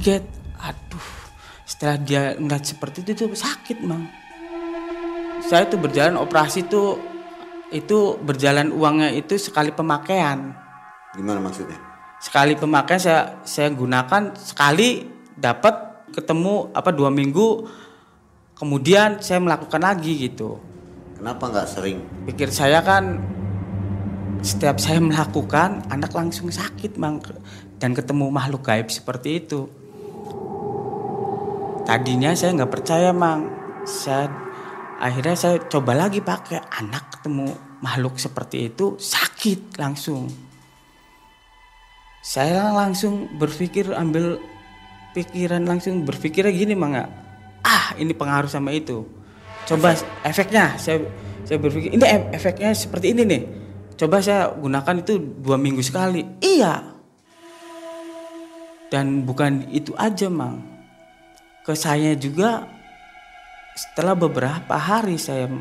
[0.08, 0.24] kaget.
[0.63, 1.08] Aduh
[1.67, 4.08] setelah dia ngeliat seperti itu tuh sakit mang.
[5.43, 6.96] Saya tuh berjalan operasi tuh
[7.76, 10.56] itu berjalan uangnya itu sekali pemakaian.
[11.12, 11.76] Gimana maksudnya?
[12.17, 15.06] sekali pemakaian saya saya gunakan sekali
[15.38, 17.70] dapat ketemu apa dua minggu
[18.58, 20.58] kemudian saya melakukan lagi gitu.
[21.20, 22.00] Kenapa nggak sering?
[22.26, 23.22] pikir saya kan
[24.41, 27.20] setiap saya melakukan anak langsung sakit mang.
[27.78, 29.70] Dan ketemu makhluk gaib seperti itu
[31.88, 33.47] tadinya saya nggak percaya mang.
[33.88, 34.28] Saya
[35.00, 36.60] akhirnya saya coba lagi pakai.
[36.84, 40.28] Anak ketemu makhluk seperti itu sakit langsung.
[42.19, 44.36] Saya langsung berpikir ambil
[45.15, 47.10] pikiran langsung berpikirnya gini mang nggak?
[47.63, 49.08] ah ini pengaruh sama itu.
[49.63, 51.04] Coba efeknya saya
[51.47, 52.04] saya berpikir ini
[52.36, 53.41] efeknya seperti ini nih.
[53.95, 56.23] Coba saya gunakan itu dua minggu sekali.
[56.43, 57.00] Iya.
[58.88, 60.77] Dan bukan itu aja mang
[61.67, 62.63] ke saya juga
[63.75, 65.51] setelah beberapa hari saya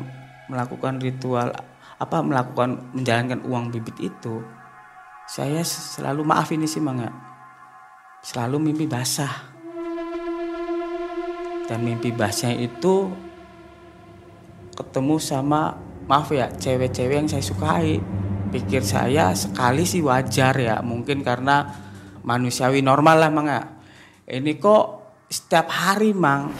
[0.47, 1.51] melakukan ritual
[1.99, 4.39] apa melakukan menjalankan uang bibit itu
[5.27, 7.11] saya selalu maaf ini sih mang ya,
[8.23, 9.51] selalu mimpi basah
[11.67, 13.11] dan mimpi basahnya itu
[14.79, 15.75] ketemu sama
[16.07, 17.99] maaf ya cewek-cewek yang saya sukai
[18.55, 21.67] pikir saya sekali sih wajar ya mungkin karena
[22.23, 23.75] manusiawi normal lah mang ya.
[24.31, 24.96] ini kok
[25.27, 26.55] setiap hari mang.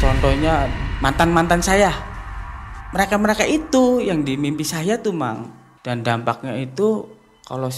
[0.00, 0.64] Contohnya
[1.04, 1.92] mantan-mantan saya.
[2.96, 5.52] Mereka-mereka itu yang di mimpi saya tuh mang.
[5.84, 7.04] Dan dampaknya itu
[7.44, 7.68] kalau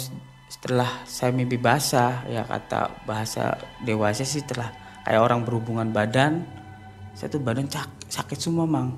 [0.46, 4.70] setelah saya mimpi basah ya kata bahasa dewasa sih setelah
[5.06, 6.42] kayak orang berhubungan badan
[7.14, 8.94] saya tuh badan cak- sakit semua mang.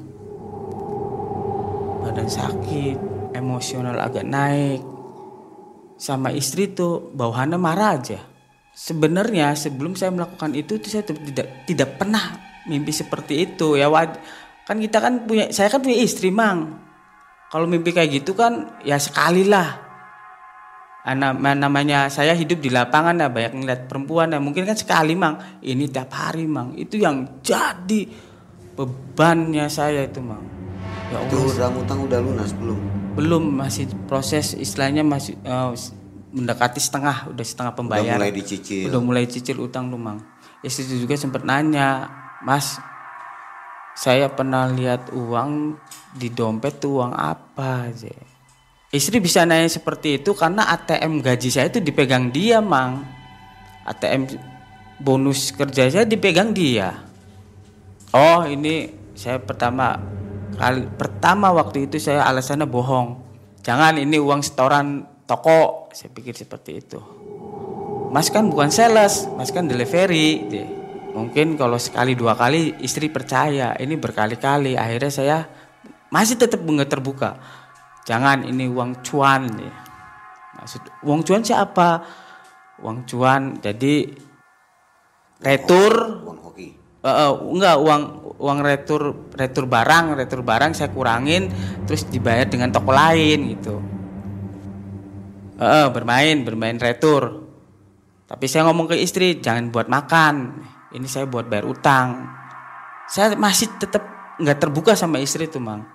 [2.05, 2.97] Badan sakit
[3.33, 4.85] emosional agak naik.
[5.97, 8.32] Sama istri tuh bawahannya marah aja
[8.73, 13.77] sebenarnya sebelum saya melakukan itu tuh saya tidak tidak pernah mimpi seperti itu.
[13.77, 13.89] Ya
[14.67, 16.81] kan kita kan punya saya kan punya istri mang.
[17.53, 19.93] Kalau mimpi kayak gitu kan ya sekali lah
[21.03, 25.19] Ah, nama- namanya saya hidup di lapangan ya banyak ngeliat perempuan ya mungkin kan sekali
[25.19, 25.59] mang.
[25.59, 26.79] Ini tiap hari mang.
[26.79, 28.07] Itu yang jadi
[28.79, 30.47] bebannya saya itu mang.
[31.11, 31.27] Ya Allah.
[31.27, 33.03] Itu utang udah lunas belum?
[33.13, 35.73] belum masih proses istilahnya masih eh,
[36.33, 38.17] mendekati setengah udah setengah Udah pembayaran.
[38.19, 38.89] mulai dicicil.
[38.89, 40.19] udah mulai cicil utang lu mang
[40.65, 42.09] istri juga sempat nanya
[42.43, 42.81] mas
[43.93, 45.77] saya pernah lihat uang
[46.17, 48.09] di dompet tuh uang apa aja?
[48.89, 53.05] Istri bisa nanya seperti itu karena ATM gaji saya itu dipegang dia mang.
[53.85, 54.33] ATM
[54.97, 57.05] bonus kerja saya dipegang dia.
[58.17, 59.97] Oh ini saya pertama
[60.57, 63.21] kali pertama waktu itu saya alasannya bohong.
[63.61, 67.01] Jangan ini uang setoran toko saya pikir seperti itu
[68.13, 70.45] Mas kan bukan sales, Mas kan delivery.
[70.53, 70.69] Deh.
[71.17, 74.77] Mungkin kalau sekali dua kali istri percaya, ini berkali-kali.
[74.77, 75.39] Akhirnya saya
[76.13, 77.41] masih tetap nggak terbuka.
[78.05, 79.49] Jangan ini uang cuan.
[79.49, 79.75] deh.
[80.61, 82.05] Maksud uang cuan siapa?
[82.85, 84.13] Uang cuan jadi
[85.41, 86.69] retur Uang hoki.
[87.03, 88.03] Eh, enggak uang
[88.37, 91.49] uang retur retur barang retur barang saya kurangin
[91.87, 94.02] terus dibayar dengan toko lain gitu
[95.63, 97.47] Eh, bermain bermain retur.
[98.27, 100.59] Tapi saya ngomong ke istri jangan buat makan.
[100.91, 102.27] Ini saya buat bayar utang.
[103.07, 104.03] Saya masih tetap
[104.43, 105.87] nggak terbuka sama istri tuh mang.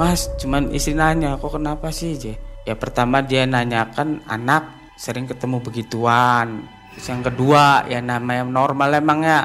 [0.00, 2.32] Mas cuman istri nanya kok kenapa sih Je?
[2.64, 6.64] ya pertama dia nanyakan anak sering ketemu begituan.
[6.96, 9.44] Terus yang kedua ya namanya normal emang ya.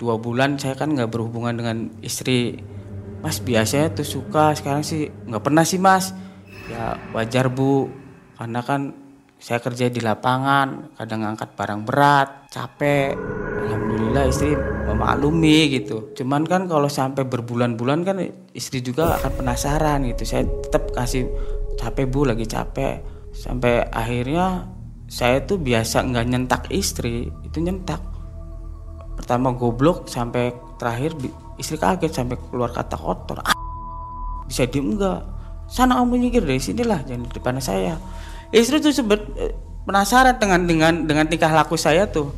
[0.00, 2.58] Dua bulan saya kan nggak berhubungan dengan istri.
[3.20, 6.10] Mas biasanya tuh suka sekarang sih nggak pernah sih mas.
[6.66, 7.99] Ya wajar bu
[8.40, 8.96] karena kan
[9.36, 13.12] saya kerja di lapangan kadang ngangkat barang berat capek.
[13.68, 16.16] Alhamdulillah istri memaklumi gitu.
[16.16, 18.16] Cuman kan kalau sampai berbulan-bulan kan
[18.56, 20.24] istri juga akan penasaran gitu.
[20.24, 21.28] Saya tetap kasih
[21.76, 23.04] capek bu lagi capek.
[23.36, 24.72] Sampai akhirnya
[25.04, 28.00] saya tuh biasa nggak nyentak istri itu nyentak.
[29.20, 30.48] Pertama goblok sampai
[30.80, 31.12] terakhir
[31.60, 33.44] istri kaget sampai keluar kata kotor.
[33.44, 33.52] "Ah,
[34.48, 37.94] bisa diem enggak sana kamu nyingkir dari sinilah jangan di depan saya
[38.50, 39.54] istri tuh sebet eh,
[39.86, 42.30] penasaran dengan dengan dengan tingkah laku saya tuh.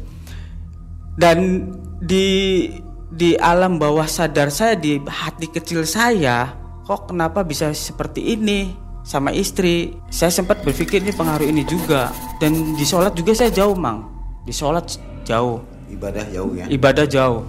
[1.17, 1.69] Dan
[2.01, 2.69] di
[3.13, 6.57] di alam bawah sadar saya di hati kecil saya
[6.89, 8.73] kok kenapa bisa seperti ini
[9.05, 9.93] sama istri?
[10.09, 12.11] Saya sempat berpikir ini pengaruh ini juga.
[12.41, 14.09] Dan di sholat juga saya jauh mang.
[14.47, 15.63] Di sholat jauh.
[15.93, 16.65] Ibadah jauh ya.
[16.73, 17.45] ibadah jauh.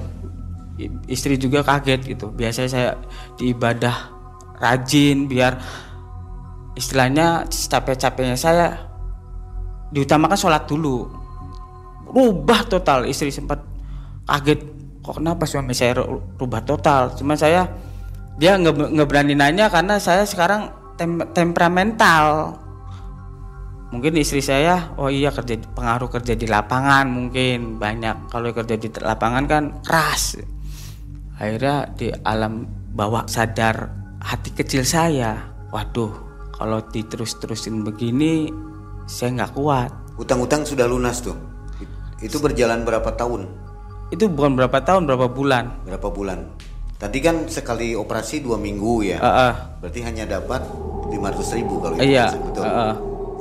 [0.75, 2.27] I- istri juga kaget gitu.
[2.33, 2.89] Biasanya saya
[3.39, 4.11] di ibadah
[4.59, 5.57] rajin biar
[6.73, 8.65] istilahnya capek-capeknya saya
[9.93, 11.05] diutamakan sholat dulu.
[12.13, 13.61] Rubah total istri sempat
[14.29, 14.61] kaget
[15.03, 17.13] kok kenapa suami saya ru- rubah total?
[17.17, 17.69] Cuma saya
[18.37, 22.57] dia nggak berani nanya karena saya sekarang tem- temperamental.
[23.93, 28.33] Mungkin istri saya oh iya kerja pengaruh kerja di lapangan mungkin banyak.
[28.33, 30.41] Kalau kerja di lapangan kan keras.
[31.37, 33.89] Akhirnya di alam bawah sadar
[34.21, 35.37] hati kecil saya
[35.73, 36.32] waduh
[36.63, 38.47] kalau diterus-terusin begini
[39.03, 41.35] saya nggak kuat Utang-utang sudah lunas tuh.
[41.83, 41.91] It-
[42.23, 43.51] Itu berjalan berapa tahun?
[44.13, 46.39] itu bukan berapa tahun berapa bulan Berapa bulan?
[46.95, 49.19] Tadi kan sekali operasi dua minggu ya.
[49.19, 49.53] Heeh.
[49.83, 50.63] Berarti hanya dapat
[51.11, 52.63] 500 ribu kalau Iya, itu betul.
[52.63, 52.93] heeh.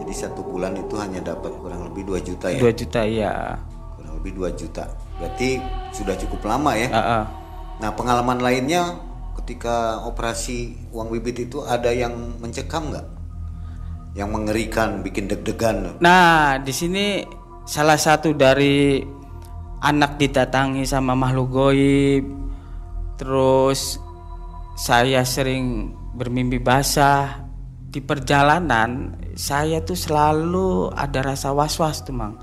[0.03, 2.59] Jadi satu bulan itu hanya dapat kurang lebih 2 juta ya.
[2.59, 3.55] 2 juta iya
[3.95, 4.83] Kurang lebih 2 juta.
[5.15, 5.63] Berarti
[5.95, 6.91] sudah cukup lama ya.
[6.91, 7.23] Heeh.
[7.79, 8.99] Nah pengalaman lainnya
[9.43, 13.07] ketika operasi uang bibit itu ada yang mencekam nggak?
[14.15, 15.99] Yang mengerikan, bikin deg-degan.
[15.99, 17.27] Nah, di sini
[17.67, 19.03] salah satu dari
[19.83, 22.25] anak didatangi sama makhluk goib.
[23.19, 23.99] Terus
[24.79, 27.43] saya sering bermimpi basah
[27.83, 29.19] di perjalanan.
[29.35, 32.39] Saya tuh selalu ada rasa was-was tuh, Mang.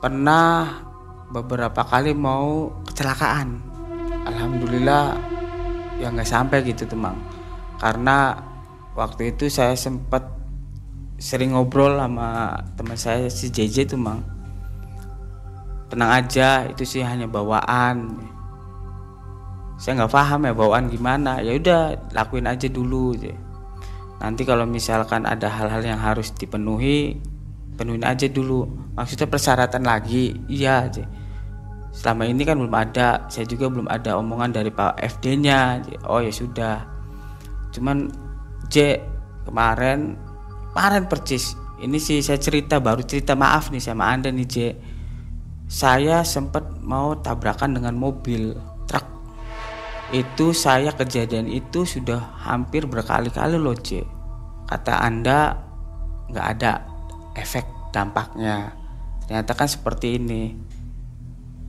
[0.00, 0.80] Pernah
[1.28, 3.60] beberapa kali mau kecelakaan.
[4.24, 5.33] Alhamdulillah
[6.04, 7.16] ya nggak sampai gitu tuh, Mang.
[7.80, 8.36] Karena
[8.92, 10.34] waktu itu saya sempat
[11.18, 14.22] sering ngobrol sama teman saya si JJ tuh mang
[15.88, 18.18] tenang aja itu sih hanya bawaan
[19.78, 23.34] saya nggak paham ya bawaan gimana ya udah lakuin aja dulu je.
[24.22, 27.18] nanti kalau misalkan ada hal-hal yang harus dipenuhi
[27.74, 31.02] penuhin aja dulu maksudnya persyaratan lagi iya je.
[31.94, 35.78] Selama ini kan belum ada saya juga belum ada omongan dari Pak FD nya
[36.10, 36.82] oh ya sudah.
[37.70, 38.10] Cuman
[38.66, 38.98] J
[39.46, 40.18] kemarin
[40.74, 44.56] kemarin percis ini sih saya cerita baru cerita maaf nih sama anda nih J.
[45.68, 48.54] Saya sempat mau tabrakan dengan mobil
[48.86, 49.04] truk.
[50.14, 54.06] Itu saya kejadian itu sudah hampir berkali-kali loh J.
[54.64, 55.60] Kata anda
[56.32, 56.72] nggak ada
[57.36, 58.72] efek dampaknya.
[59.26, 60.56] Ternyata kan seperti ini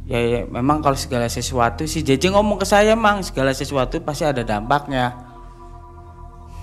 [0.05, 4.25] ya, ya memang kalau segala sesuatu si JJ ngomong ke saya mang segala sesuatu pasti
[4.25, 5.13] ada dampaknya.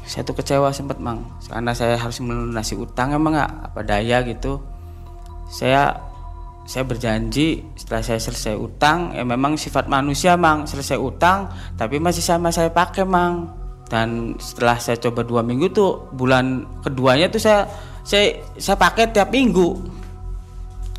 [0.03, 1.23] Saya tuh kecewa sempet mang.
[1.47, 3.53] Karena saya harus melunasi utang emang nggak?
[3.71, 4.59] Apa daya gitu.
[5.47, 5.95] Saya
[6.63, 10.67] saya berjanji setelah saya selesai utang ya memang sifat manusia mang.
[10.67, 13.55] Selesai utang tapi masih sama saya pakai mang.
[13.87, 17.69] Dan setelah saya coba dua minggu tuh bulan keduanya tuh saya
[18.03, 19.79] saya saya pakai tiap minggu.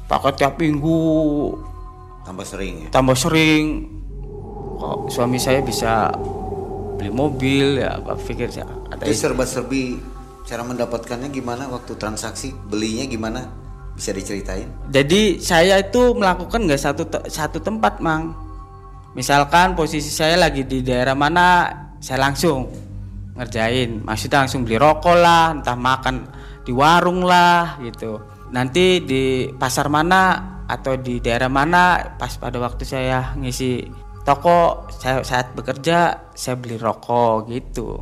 [0.08, 1.00] Pakai tiap minggu
[2.24, 2.90] Tambah sering ya.
[2.90, 3.64] tambah sering
[4.80, 6.08] kok suami saya bisa
[6.96, 10.00] beli mobil ya apa pikir saya ada Itu serba-serbi
[10.44, 12.52] cara mendapatkannya gimana waktu transaksi?
[12.52, 13.42] Belinya gimana?
[13.96, 14.68] Bisa diceritain?
[14.92, 18.36] Jadi saya itu melakukan nggak satu te- satu tempat, Mang.
[19.14, 21.70] Misalkan posisi saya lagi di daerah mana,
[22.02, 22.66] saya langsung
[23.38, 24.02] ngerjain.
[24.02, 26.28] Maksudnya langsung beli rokok lah, entah makan
[26.66, 28.18] di warung lah gitu.
[28.50, 33.84] Nanti di pasar mana atau di daerah mana pas pada waktu saya ngisi
[34.24, 38.00] toko saya saat bekerja saya beli rokok gitu.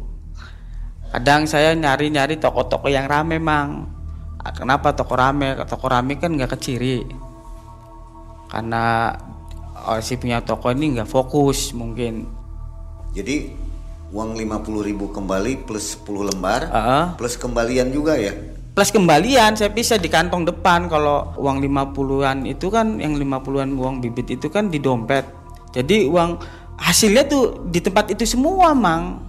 [1.12, 3.84] Kadang saya nyari-nyari toko-toko yang rame, Mang.
[4.40, 5.60] Ah, Kenapa toko rame?
[5.68, 7.04] Toko rame kan nggak keciri.
[8.48, 9.12] Karena
[9.92, 12.24] oh, si punya toko ini nggak fokus mungkin.
[13.12, 13.52] Jadi
[14.16, 17.06] uang 50.000 ribu kembali plus 10 lembar Heeh.
[17.20, 18.32] plus kembalian juga ya.
[18.72, 24.00] Plus kembalian saya bisa di kantong depan kalau uang 50-an itu kan yang 50-an uang
[24.00, 25.28] bibit itu kan di dompet.
[25.76, 26.40] Jadi uang
[26.80, 29.20] hasilnya tuh di tempat itu semua, Mang.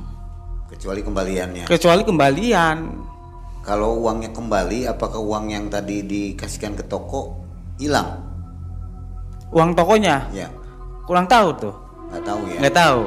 [0.71, 1.65] Kecuali kembaliannya.
[1.67, 2.77] Kecuali kembalian.
[3.63, 7.43] Kalau uangnya kembali, apakah uang yang tadi dikasihkan ke toko
[7.79, 8.19] hilang?
[9.53, 10.49] Uang tokonya Ya,
[11.05, 11.75] kurang tahu tuh.
[12.09, 12.59] nggak tahu ya.
[12.61, 13.01] nggak tahu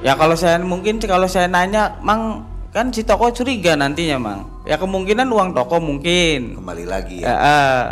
[0.00, 2.40] ya kalau saya mungkin kalau saya nanya mang
[2.76, 4.40] kan si toko curiga nantinya mang.
[4.68, 6.60] Ya kemungkinan uang toko mungkin.
[6.60, 7.36] Kembali lagi ya, ya.
[7.40, 7.82] eh,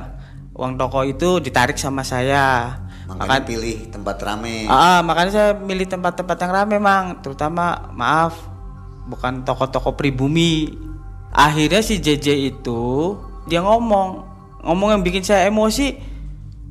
[0.53, 2.77] uang toko itu ditarik sama saya.
[3.09, 4.69] Makanya pilih tempat rame.
[4.69, 7.17] Ah, makanya saya milih tempat-tempat yang rame mang.
[7.25, 8.37] Terutama maaf
[9.09, 10.77] bukan tokoh-tokoh pribumi.
[11.33, 13.17] Akhirnya si JJ itu
[13.49, 14.21] dia ngomong.
[14.69, 15.97] Ngomong yang bikin saya emosi.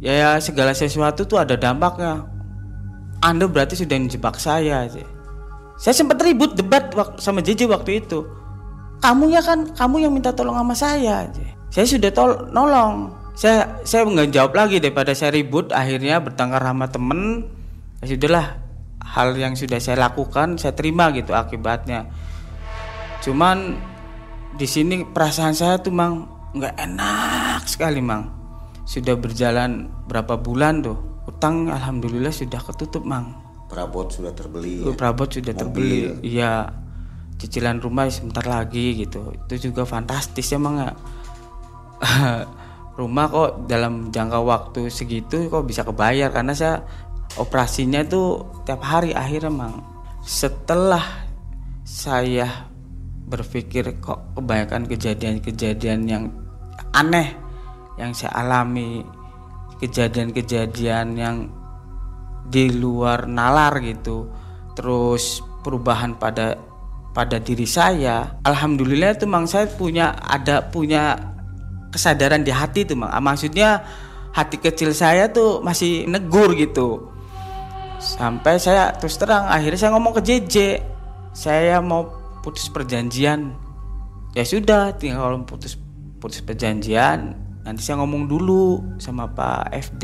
[0.05, 2.29] Ya, ya segala sesuatu tuh ada dampaknya.
[3.25, 4.85] Anda berarti sudah menjebak saya
[5.77, 8.25] saya sempat ribut debat sama JJ waktu itu.
[9.03, 11.27] Kamu ya kan kamu yang minta tolong sama saya
[11.73, 13.09] saya sudah tol nolong.
[13.33, 17.49] Saya saya nggak jawab lagi daripada saya ribut akhirnya bertengkar sama temen.
[17.97, 18.61] Ya sudahlah
[19.01, 22.13] hal yang sudah saya lakukan saya terima gitu akibatnya.
[23.25, 23.81] Cuman
[24.53, 28.29] di sini perasaan saya tuh mang nggak enak sekali mang.
[28.85, 33.42] Sudah berjalan berapa bulan tuh utang alhamdulillah sudah ketutup mang
[33.73, 34.93] perabot sudah terbeli ya?
[34.93, 35.61] perabot sudah Mobil.
[35.65, 35.99] terbeli.
[36.21, 36.53] Iya.
[37.41, 39.33] Cicilan rumah sebentar lagi gitu.
[39.33, 40.93] Itu juga fantastis ya mang ya.
[42.93, 46.29] Rumah kok dalam jangka waktu segitu kok bisa kebayar?
[46.29, 46.85] Karena saya
[47.41, 49.81] operasinya itu tiap hari akhirnya mang
[50.21, 51.01] setelah
[51.83, 52.69] saya
[53.27, 56.23] berpikir kok kebanyakan kejadian-kejadian yang
[56.93, 57.33] aneh
[57.97, 59.01] yang saya alami
[59.81, 61.35] kejadian-kejadian yang
[62.53, 64.29] di luar nalar gitu.
[64.77, 66.53] Terus perubahan pada
[67.13, 68.41] pada diri saya.
[68.45, 71.17] Alhamdulillah itu mang saya punya ada punya
[71.93, 73.85] kesadaran di hati tuh mak maksudnya
[74.33, 77.09] hati kecil saya tuh masih negur gitu.
[78.01, 80.55] Sampai saya terus terang akhirnya saya ngomong ke JJ
[81.37, 82.09] saya mau
[82.41, 83.53] putus perjanjian.
[84.33, 85.77] Ya sudah tinggal kalau putus
[86.17, 90.03] putus perjanjian nanti saya ngomong dulu sama Pak FD.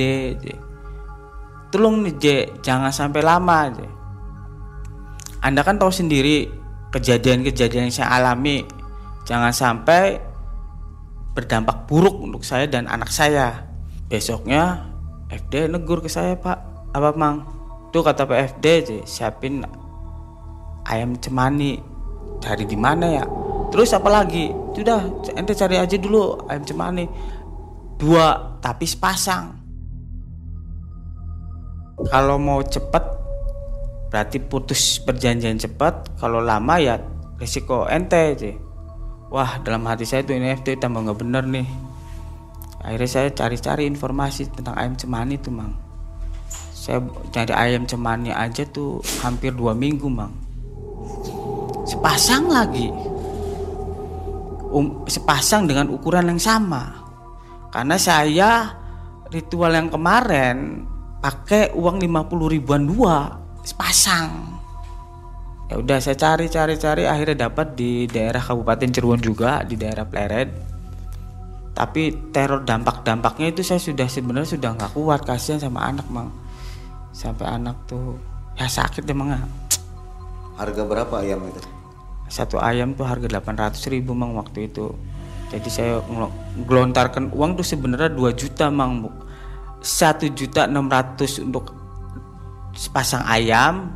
[1.69, 2.25] Tolong nih J
[2.61, 3.79] jangan sampai lama J.
[5.39, 6.49] Anda kan tahu sendiri
[6.91, 8.65] kejadian-kejadian yang saya alami
[9.23, 10.19] jangan sampai
[11.37, 13.69] berdampak buruk untuk saya dan anak saya.
[14.09, 14.89] Besoknya
[15.29, 16.57] FD negur ke saya pak,
[16.91, 17.45] apa mang?
[17.93, 18.65] Tuh kata Pak FD
[19.05, 19.65] siapin
[20.85, 21.77] ayam cemani
[22.41, 23.25] cari di mana ya?
[23.69, 24.49] Terus apa lagi?
[24.73, 25.05] Sudah
[25.37, 27.05] ente cari aja dulu ayam cemani
[28.01, 29.58] dua tapi sepasang.
[32.07, 33.03] Kalau mau cepet
[34.09, 36.95] berarti putus perjanjian cepat kalau lama ya
[37.35, 38.55] risiko ente sih.
[39.29, 41.67] Wah dalam hati saya tuh NFT tambah nggak bener nih.
[42.79, 45.75] Akhirnya saya cari-cari informasi tentang ayam cemani tuh mang.
[46.71, 47.03] Saya
[47.35, 50.31] cari ayam cemani aja tuh hampir dua minggu mang.
[51.83, 52.87] Sepasang lagi.
[54.71, 57.03] Um, sepasang dengan ukuran yang sama.
[57.69, 58.73] Karena saya
[59.29, 60.87] ritual yang kemarin
[61.19, 63.35] pakai uang 50 ribuan dua.
[63.63, 64.59] Sepasang.
[65.69, 67.03] Ya udah saya cari cari cari.
[67.05, 70.49] Akhirnya dapat di daerah Kabupaten Cirebon juga di daerah Pleret.
[71.77, 75.21] Tapi teror dampak dampaknya itu saya sudah sebenarnya sudah nggak kuat.
[75.23, 76.33] Kasihan sama anak mang.
[77.13, 78.17] Sampai anak tuh
[78.57, 79.39] ya sakit emang
[80.59, 81.61] harga berapa ayam itu?
[82.27, 84.91] Satu ayam tuh harga 800 ribu mang waktu itu.
[85.49, 86.03] Jadi saya
[86.67, 89.09] gelontarkan uang tuh sebenarnya 2 juta mang
[89.79, 91.71] satu juta enam ratus untuk
[92.75, 93.91] sepasang ayam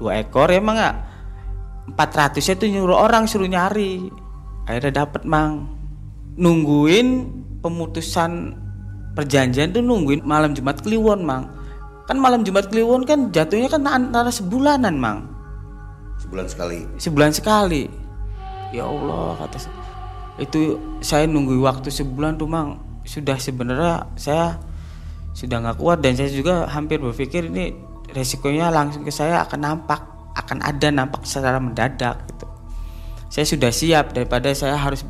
[0.00, 0.96] dua ekor emang nggak
[1.92, 4.08] empat ratus itu nyuruh orang suruh nyari.
[4.70, 5.66] Akhirnya dapat mang.
[6.38, 7.26] Nungguin
[7.60, 8.54] pemutusan
[9.18, 11.50] perjanjian tuh nungguin malam Jumat Kliwon mang.
[12.06, 15.26] Kan malam Jumat Kliwon kan jatuhnya kan antara sebulanan mang.
[16.22, 16.78] Sebulan sekali.
[16.96, 17.90] Sebulan sekali.
[18.70, 19.58] Ya Allah kata
[20.38, 22.78] itu saya nunggu waktu sebulan tuh mang.
[23.02, 24.54] Sudah sebenarnya saya
[25.32, 27.74] sudah nggak kuat dan saya juga hampir berpikir ini
[28.10, 30.00] resikonya langsung ke saya akan nampak
[30.34, 32.46] akan ada nampak secara mendadak gitu.
[33.30, 35.06] Saya sudah siap daripada saya harus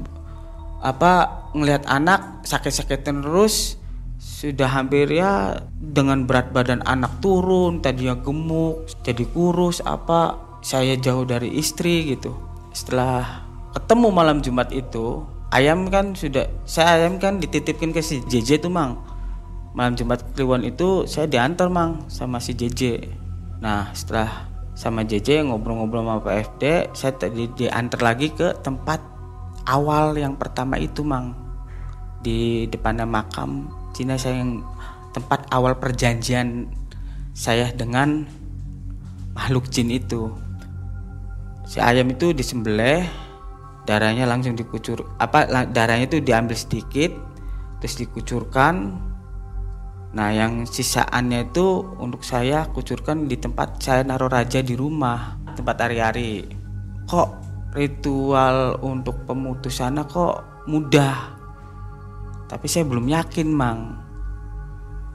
[0.81, 3.77] apa ngelihat anak sakit-sakit terus
[4.21, 11.25] sudah hampir ya dengan berat badan anak turun tadinya gemuk jadi kurus apa saya jauh
[11.25, 12.37] dari istri gitu.
[12.77, 18.61] Setelah ketemu malam Jumat itu ayam kan sudah saya ayam kan dititipin ke si JJ
[18.61, 19.10] tuh mang
[19.77, 23.07] malam Jumat Kliwon itu saya diantar mang sama si JJ
[23.61, 24.51] nah setelah
[24.81, 26.65] sama JJ ngobrol-ngobrol sama Pak FD
[26.97, 29.11] saya tadi diantar lagi ke tempat
[29.69, 31.37] awal yang pertama itu mang.
[32.21, 34.65] Di depannya makam Cina saya yang
[35.13, 36.69] tempat awal perjanjian
[37.37, 38.25] saya dengan
[39.37, 40.33] makhluk jin itu.
[41.69, 43.05] Si ayam itu disembelih
[43.85, 47.11] darahnya langsung dikucur apa darahnya itu diambil sedikit
[47.81, 48.97] terus dikucurkan
[50.11, 55.87] Nah yang sisaannya itu untuk saya kucurkan di tempat saya naruh raja di rumah tempat
[55.87, 56.51] hari-hari.
[57.07, 57.29] Kok
[57.79, 61.39] ritual untuk pemutusannya kok mudah?
[62.51, 64.03] Tapi saya belum yakin mang.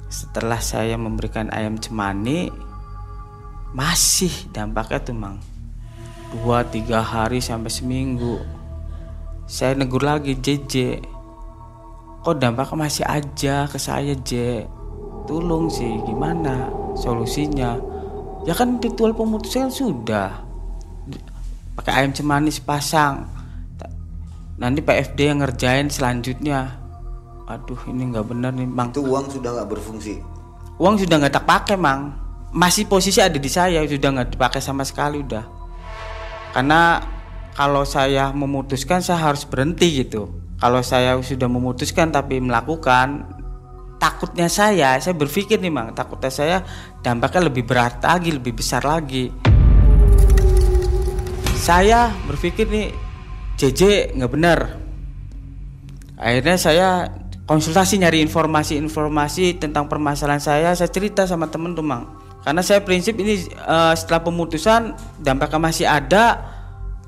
[0.07, 2.47] Setelah saya memberikan ayam cemani
[3.75, 5.37] masih dampaknya tuh mang.
[6.35, 8.41] dua tiga hari sampai seminggu
[9.45, 11.05] saya negur lagi JJ
[12.25, 14.65] kok dampaknya masih aja ke saya J
[15.25, 16.69] tolong sih gimana?
[16.95, 17.77] Solusinya?
[18.45, 20.45] Ya kan ritual pemutusan sudah.
[21.75, 23.27] Pakai ayam cemanis pasang.
[24.55, 26.79] Nanti PFD yang ngerjain selanjutnya.
[27.45, 30.17] Aduh ini nggak bener nih bang Itu uang sudah nggak berfungsi.
[30.81, 32.15] uang sudah nggak tak pakai mang.
[32.55, 35.43] Masih posisi ada di saya sudah nggak dipakai sama sekali udah.
[36.55, 37.03] Karena
[37.51, 40.31] kalau saya memutuskan saya harus berhenti gitu.
[40.55, 43.34] Kalau saya sudah memutuskan tapi melakukan
[44.05, 46.57] takutnya saya saya berpikir nih mang takutnya saya
[47.01, 49.33] dampaknya lebih berat lagi lebih besar lagi.
[51.57, 52.93] Saya berpikir nih
[53.57, 54.59] JJ nggak benar.
[56.21, 56.89] Akhirnya saya
[57.49, 62.05] konsultasi nyari informasi-informasi tentang permasalahan saya saya cerita sama temen tuh mang.
[62.45, 66.53] Karena saya prinsip ini eh, setelah pemutusan dampaknya masih ada.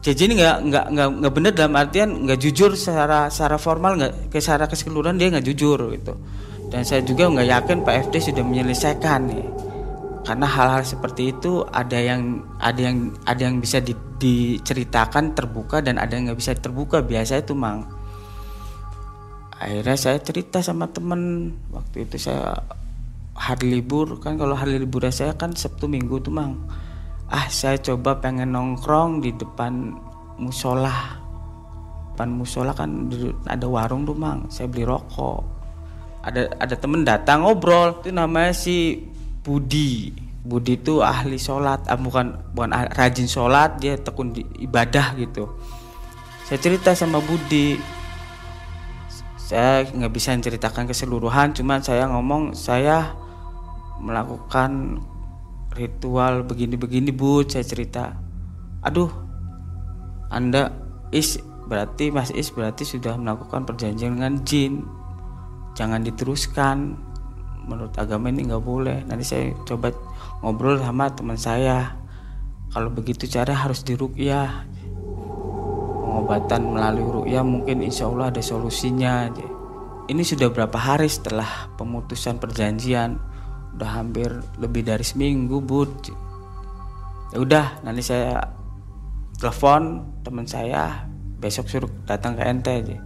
[0.01, 4.33] JJ ini nggak nggak nggak nggak benar dalam artian nggak jujur secara secara formal nggak
[4.33, 6.13] secara keseluruhan dia nggak jujur gitu
[6.67, 9.47] dan saya juga nggak yakin PFD sudah menyelesaikan nih.
[10.27, 15.95] Karena hal-hal seperti itu ada yang ada yang ada yang bisa di- diceritakan terbuka dan
[15.95, 16.99] ada yang nggak bisa terbuka.
[16.99, 17.87] Biasa itu mang.
[19.55, 21.55] Akhirnya saya cerita sama temen.
[21.71, 22.59] Waktu itu saya
[23.39, 26.59] hari libur kan kalau hari libur saya kan sabtu minggu tuh mang.
[27.31, 29.95] Ah saya coba pengen nongkrong di depan
[30.35, 31.23] musola.
[32.11, 33.07] Depan musola kan
[33.47, 34.51] ada warung tuh mang.
[34.51, 35.56] Saya beli rokok
[36.27, 38.03] ada ada temen datang ngobrol.
[38.03, 39.07] Itu namanya si
[39.47, 40.11] Budi.
[40.43, 41.87] Budi itu ahli sholat.
[41.87, 43.79] Ah, bukan bukan ah- rajin sholat.
[43.79, 45.47] Dia tekun di ibadah gitu.
[46.43, 47.79] Saya cerita sama Budi.
[49.39, 51.55] Saya nggak bisa ceritakan keseluruhan.
[51.55, 53.15] Cuman saya ngomong saya
[54.03, 54.99] melakukan
[55.71, 58.19] ritual begini-begini bu saya cerita.
[58.83, 59.27] Aduh
[60.27, 60.75] anda
[61.15, 64.83] is berarti mas is berarti sudah melakukan perjanjian dengan jin
[65.77, 66.97] jangan diteruskan.
[67.69, 69.05] Menurut agama ini nggak boleh.
[69.05, 69.93] Nanti saya coba
[70.41, 71.93] ngobrol sama teman saya.
[72.73, 74.65] Kalau begitu cara harus dirukyah.
[76.01, 79.29] Pengobatan melalui rukyah mungkin insya Allah ada solusinya.
[80.09, 83.21] Ini sudah berapa hari setelah pemutusan perjanjian?
[83.77, 85.93] Udah hampir lebih dari seminggu bud.
[87.35, 88.41] Ya udah nanti saya
[89.37, 91.05] telepon teman saya.
[91.37, 92.97] Besok suruh datang ke ente aja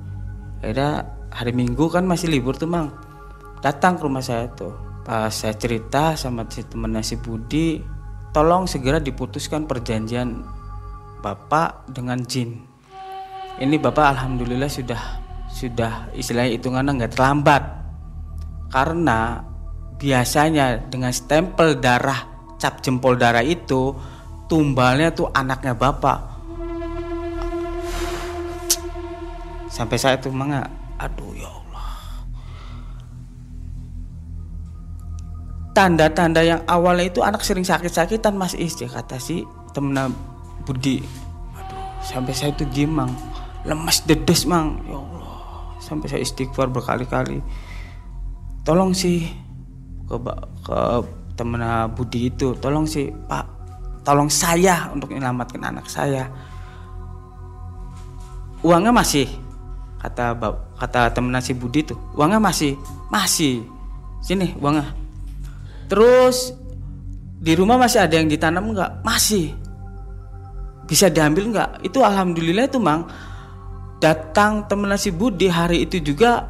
[0.61, 2.92] akhirnya hari minggu kan masih libur tuh mang.
[3.64, 4.76] Datang ke rumah saya tuh.
[5.02, 7.82] Pas saya cerita sama si temennya si Budi
[8.30, 10.46] tolong segera diputuskan perjanjian
[11.24, 12.62] bapak dengan jin.
[13.58, 15.02] Ini bapak alhamdulillah sudah
[15.50, 17.64] sudah istilahnya hitungannya nggak terlambat.
[18.72, 19.42] Karena
[20.00, 23.92] biasanya dengan stempel darah cap jempol darah itu
[24.46, 26.20] tumbalnya tuh anaknya bapak.
[29.72, 30.68] Sampai saya tuh manga
[31.02, 31.89] aduh ya Allah.
[35.72, 38.54] Tanda-tanda yang awalnya itu anak sering sakit-sakitan mas.
[38.54, 40.14] Is kata si temen
[40.68, 41.02] Budi.
[41.58, 43.10] Aduh sampai saya tuh gimang
[43.66, 44.78] lemas dedes mang.
[44.86, 45.22] Ya Allah
[45.82, 47.41] sampai saya istighfar berkali-kali.
[48.62, 49.26] Tolong sih
[50.06, 50.16] ke
[50.62, 50.80] ke
[51.34, 51.64] temen
[51.97, 53.45] Budi itu tolong sih Pak
[54.06, 56.30] tolong saya untuk menyelamatkan anak saya.
[58.62, 59.26] Uangnya masih
[60.02, 60.38] kata
[60.82, 62.74] kata temen si Budi tuh uangnya masih
[63.14, 63.62] masih
[64.26, 64.90] sini uangnya.
[65.86, 66.58] Terus
[67.38, 69.06] di rumah masih ada yang ditanam nggak?
[69.06, 69.54] Masih.
[70.90, 71.70] Bisa diambil nggak?
[71.86, 73.06] Itu alhamdulillah itu mang.
[74.02, 76.50] Datang temen si Budi hari itu juga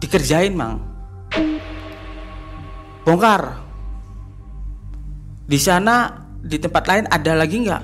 [0.00, 0.80] dikerjain mang.
[3.04, 3.60] Bongkar.
[5.46, 7.82] Di sana di tempat lain ada lagi nggak?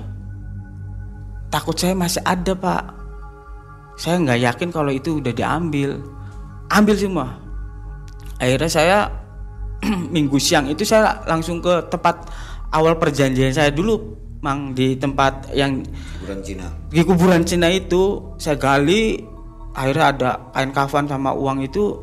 [1.53, 3.01] Takut saya masih ada pak
[3.97, 6.01] saya nggak yakin kalau itu udah diambil.
[6.72, 7.26] Ambil semua.
[8.40, 8.99] Akhirnya saya
[10.14, 12.30] minggu siang itu saya langsung ke tempat
[12.72, 14.01] awal perjanjian saya dulu
[14.43, 15.86] mang di tempat yang
[16.18, 16.66] Kuburan Cina.
[16.90, 18.34] di kuburan Cina itu.
[18.40, 19.22] Saya gali
[19.76, 21.95] akhirnya ada kain kafan sama uang itu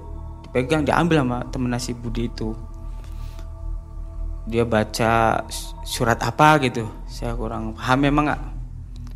[0.47, 2.55] dipegang diambil sama temen nasi Budi itu.
[4.49, 5.43] Dia baca
[5.83, 6.87] surat apa gitu.
[7.05, 8.58] Saya kurang paham memang nggak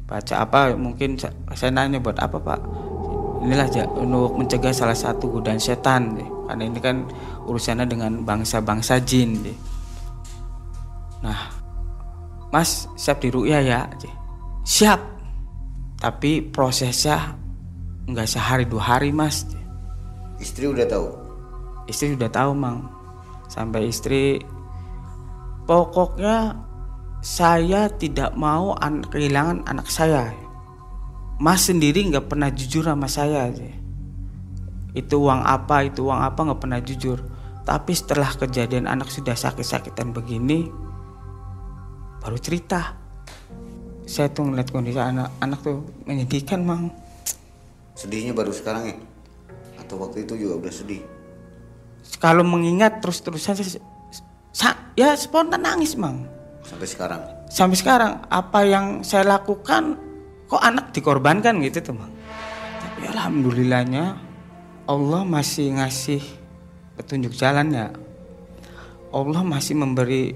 [0.04, 2.60] baca apa mungkin sa- saya nanya buat apa pak
[3.44, 3.68] inilah
[4.00, 6.28] untuk mencegah salah satu godaan setan deh.
[6.48, 7.04] karena ini kan
[7.44, 9.58] urusannya dengan bangsa-bangsa jin deh.
[11.20, 11.52] nah
[12.52, 14.12] mas siap diruya ya deh.
[14.64, 15.00] siap
[16.00, 17.36] tapi prosesnya
[18.08, 19.64] nggak sehari dua hari mas deh.
[20.40, 21.08] Istri udah tahu.
[21.88, 22.88] istri sudah tahu mang
[23.52, 24.40] sampai istri
[25.68, 26.56] pokoknya
[27.24, 30.36] saya tidak mau an kehilangan anak saya.
[31.40, 33.48] Mas sendiri nggak pernah jujur sama saya.
[34.92, 37.24] Itu uang apa, itu uang apa nggak pernah jujur.
[37.64, 40.68] Tapi setelah kejadian anak sudah sakit-sakitan begini,
[42.20, 43.00] baru cerita.
[44.04, 46.92] Saya tuh ngeliat kondisi anak-anak tuh menyedihkan, mang.
[47.96, 48.96] Sedihnya baru sekarang ya?
[49.80, 51.00] Atau waktu itu juga udah sedih?
[52.20, 53.80] Kalau mengingat terus-terusan,
[55.00, 56.33] ya spontan nangis, mang
[56.64, 57.22] Sampai sekarang?
[57.52, 60.00] Sampai sekarang apa yang saya lakukan
[60.48, 62.10] kok anak dikorbankan gitu teman.
[62.80, 64.16] Tapi alhamdulillahnya
[64.88, 66.24] Allah masih ngasih
[67.00, 67.92] petunjuk jalannya.
[69.14, 70.34] Allah masih memberi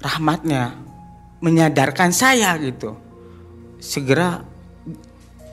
[0.00, 0.72] rahmatnya
[1.44, 2.96] menyadarkan saya gitu.
[3.80, 4.40] Segera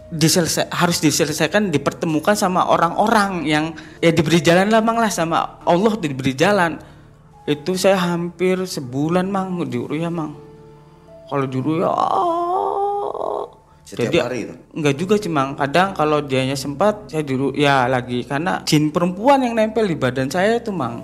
[0.07, 5.93] diselesai, harus diselesaikan dipertemukan sama orang-orang yang ya diberi jalan lah mang lah sama Allah
[5.99, 6.79] diberi jalan
[7.47, 10.35] itu saya hampir sebulan mang di Uruya mang.
[11.31, 13.47] Kalau di Uruya oh,
[13.87, 14.53] setiap jadi, hari itu?
[14.75, 18.27] enggak juga cuma kadang kalau dianya sempat saya di ya lagi.
[18.27, 20.99] Karena jin perempuan yang nempel di badan saya itu mang.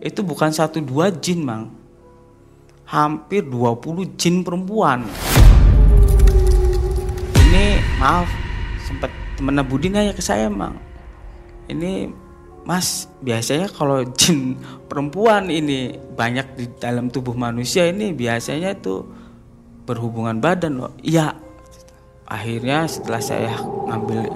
[0.00, 1.76] Itu bukan satu dua jin mang.
[2.88, 5.06] Hampir 20 jin perempuan.
[7.36, 8.26] Ini maaf
[8.82, 10.74] sempat temen Budi nanya ke saya mang.
[11.70, 12.10] Ini
[12.68, 14.56] Mas, biasanya kalau jin
[14.86, 19.06] perempuan ini banyak di dalam tubuh manusia ini biasanya tuh
[19.88, 20.92] berhubungan badan loh.
[21.00, 21.34] Iya.
[22.30, 23.58] Akhirnya setelah saya
[23.90, 24.30] ngambil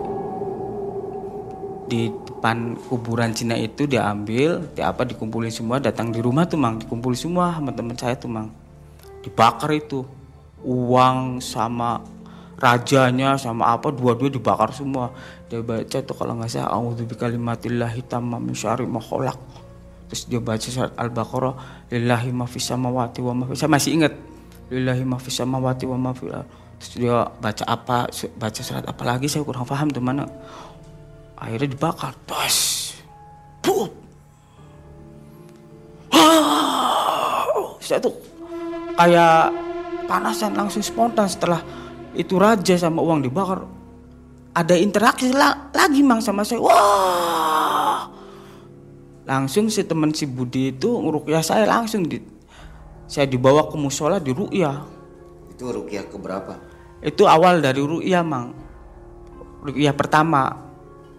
[1.86, 6.80] di depan kuburan Cina itu diambil, di apa dikumpulin semua, datang di rumah tuh mang,
[6.80, 8.50] dikumpulin semua sama teman saya tuh mang.
[9.22, 10.02] Dibakar itu
[10.64, 12.02] uang sama
[12.64, 15.12] rajanya sama apa dua-dua dibakar semua.
[15.52, 19.36] Dia baca tuh kalau nggak salah a'udzu bikalimatillahi tamma min syarri ma khalaq.
[20.08, 21.54] Terus dia baca surat al-baqarah
[21.92, 24.12] lillahi ma fis samawati wa ma saya masih ingat
[24.72, 26.32] lillahi ma fis samawati wa ma fil
[26.80, 30.24] terus dia baca apa baca surat apa lagi saya kurang paham tuh mana.
[31.36, 32.96] Akhirnya dibakar tos
[33.60, 33.92] Pup.
[37.84, 38.16] saya tuh
[38.96, 39.52] kayak
[40.08, 41.60] panasan langsung spontan setelah
[42.14, 43.66] itu raja sama uang dibakar.
[44.54, 46.62] Ada interaksi la lagi mang sama saya.
[46.62, 48.06] Wah.
[49.24, 52.22] Langsung si teman si Budi itu ngurukyah saya langsung di
[53.10, 54.78] saya dibawa ke musola di rukyah.
[55.50, 58.56] Itu rukyah ke berapa itu awal dari rukyah mang.
[59.60, 60.56] Rukyah pertama.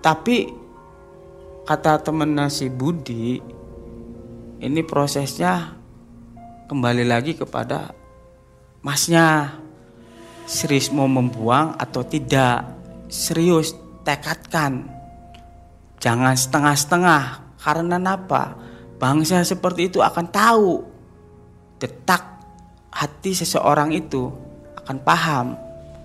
[0.02, 0.50] Tapi
[1.62, 3.38] kata temen si Budi
[4.62, 5.78] ini prosesnya
[6.66, 7.94] kembali lagi kepada
[8.82, 9.58] masnya
[10.46, 12.66] serius mau membuang atau tidak?
[13.10, 13.74] Serius
[14.06, 14.86] tekadkan.
[16.00, 17.24] Jangan setengah-setengah
[17.58, 18.54] karena apa
[19.02, 20.86] bangsa seperti itu akan tahu.
[21.82, 22.24] Detak
[22.94, 24.30] hati seseorang itu
[24.86, 25.48] akan paham.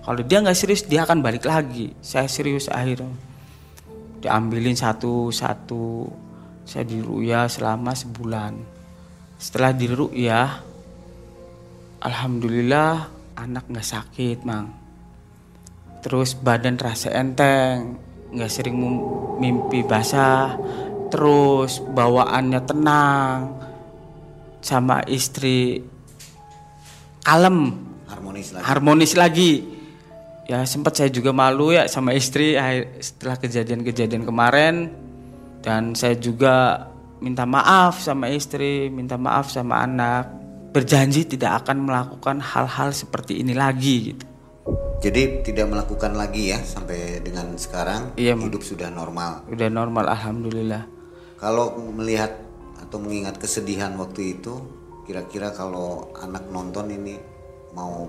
[0.01, 1.93] Kalau dia nggak serius dia akan balik lagi.
[2.01, 3.13] Saya serius akhirnya.
[4.21, 6.09] Diambilin satu-satu.
[6.65, 8.53] Saya di ruya selama sebulan.
[9.37, 10.61] Setelah di ruya
[12.01, 14.69] alhamdulillah anak nggak sakit mang.
[16.05, 17.97] Terus badan terasa enteng
[18.33, 18.77] nggak sering
[19.41, 20.57] mimpi basah.
[21.11, 23.37] Terus bawaannya tenang
[24.63, 25.83] sama istri
[27.25, 27.75] kalem.
[28.07, 28.63] Harmonis lagi.
[28.63, 29.53] Harmonis lagi.
[30.47, 32.55] Ya sempat saya juga malu ya sama istri
[33.03, 34.75] setelah kejadian-kejadian kemarin.
[35.61, 36.89] Dan saya juga
[37.21, 40.40] minta maaf sama istri minta maaf sama anak
[40.71, 44.25] berjanji tidak akan melakukan hal-hal seperti ini lagi gitu.
[45.01, 49.43] Jadi tidak melakukan lagi ya sampai dengan sekarang iya, hidup sudah normal.
[49.49, 50.85] Sudah normal alhamdulillah.
[51.41, 52.31] Kalau melihat
[52.77, 54.61] atau mengingat kesedihan waktu itu,
[55.09, 57.17] kira-kira kalau anak nonton ini
[57.73, 58.05] mau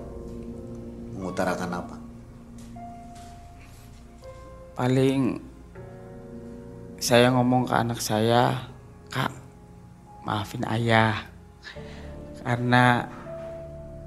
[1.17, 1.97] mengutarakan apa?
[4.77, 5.41] Paling
[7.01, 8.69] saya ngomong ke anak saya,
[9.09, 9.33] "Kak,
[10.21, 11.32] maafin ayah."
[12.43, 13.07] Karena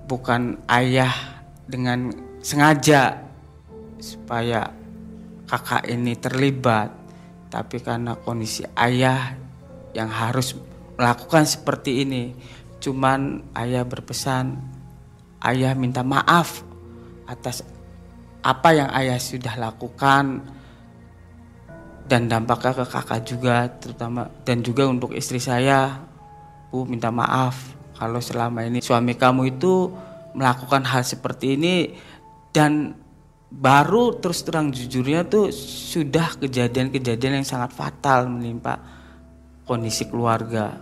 [0.07, 1.13] bukan ayah
[1.67, 2.13] dengan
[2.45, 3.27] sengaja
[3.99, 4.71] supaya
[5.49, 6.93] kakak ini terlibat
[7.51, 9.35] tapi karena kondisi ayah
[9.97, 10.55] yang harus
[11.01, 12.37] melakukan seperti ini.
[12.79, 14.61] Cuman ayah berpesan
[15.43, 16.61] ayah minta maaf
[17.27, 17.65] atas
[18.45, 20.45] apa yang ayah sudah lakukan
[22.07, 26.05] dan dampaknya ke kakak juga terutama dan juga untuk istri saya.
[26.67, 29.91] Bu minta maaf kalau selama ini suami kamu itu
[30.37, 31.97] melakukan hal seperti ini
[32.53, 32.93] dan
[33.49, 38.79] baru terus terang jujurnya tuh sudah kejadian-kejadian yang sangat fatal menimpa
[39.65, 40.77] kondisi keluarga.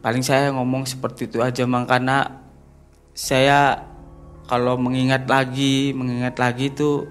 [0.00, 2.40] Paling saya ngomong seperti itu aja mang karena
[3.12, 3.90] saya
[4.50, 7.06] kalau mengingat lagi, mengingat lagi itu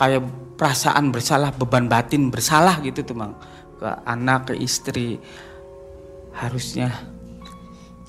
[0.00, 0.24] kayak
[0.56, 3.36] perasaan bersalah, beban batin bersalah gitu tuh, Mang.
[3.76, 5.20] Ke anak, ke istri.
[6.32, 6.88] Harusnya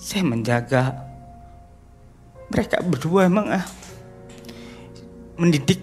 [0.04, 1.00] saya menjaga
[2.52, 3.66] mereka berdua emang ah
[5.40, 5.80] mendidik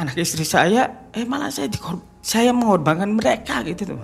[0.00, 4.02] anak istri saya eh malah saya dikor saya mengorbankan mereka gitu tuh.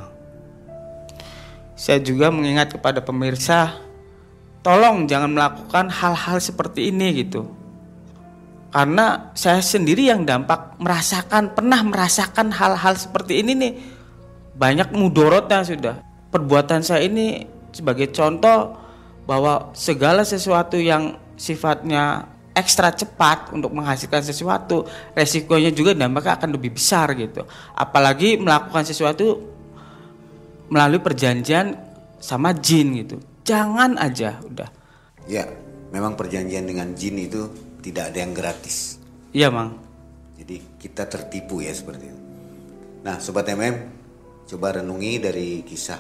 [1.74, 3.74] Saya juga mengingat kepada pemirsa
[4.62, 7.50] tolong jangan melakukan hal-hal seperti ini gitu.
[8.70, 13.72] Karena saya sendiri yang dampak merasakan pernah merasakan hal-hal seperti ini nih.
[14.54, 15.98] Banyak mudorotnya sudah.
[16.30, 17.42] Perbuatan saya ini
[17.74, 18.78] sebagai contoh
[19.24, 24.84] bahwa segala sesuatu yang sifatnya ekstra cepat untuk menghasilkan sesuatu,
[25.16, 27.48] resikonya juga dampaknya akan lebih besar gitu.
[27.72, 29.40] Apalagi melakukan sesuatu
[30.68, 31.76] melalui perjanjian
[32.20, 33.16] sama jin gitu.
[33.42, 34.68] Jangan aja udah.
[35.26, 35.48] Ya,
[35.90, 37.50] memang perjanjian dengan jin itu
[37.82, 39.00] tidak ada yang gratis.
[39.34, 39.80] Iya, Mang.
[40.38, 42.20] Jadi kita tertipu ya seperti itu.
[43.02, 43.90] Nah, sobat MM,
[44.46, 45.98] coba renungi dari kisah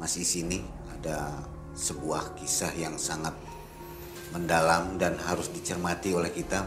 [0.00, 0.58] Mas Is ini
[0.90, 1.46] ada
[1.76, 3.36] sebuah kisah yang sangat
[4.32, 6.66] mendalam dan harus dicermati oleh kita.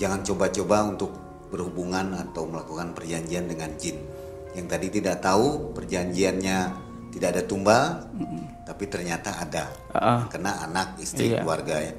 [0.00, 1.12] Jangan coba-coba untuk
[1.52, 4.00] berhubungan atau melakukan perjanjian dengan jin.
[4.56, 6.58] Yang tadi tidak tahu perjanjiannya
[7.12, 7.84] tidak ada tumbal,
[8.66, 9.72] tapi ternyata ada.
[9.94, 10.28] Uh-uh.
[10.28, 11.44] Kena anak, istri, Iya.
[11.44, 11.92] keluarga ya.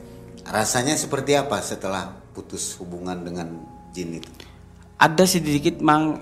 [0.46, 3.48] Rasanya seperti apa setelah putus hubungan dengan
[3.94, 4.30] jin itu?
[4.98, 6.22] Ada sedikit Mang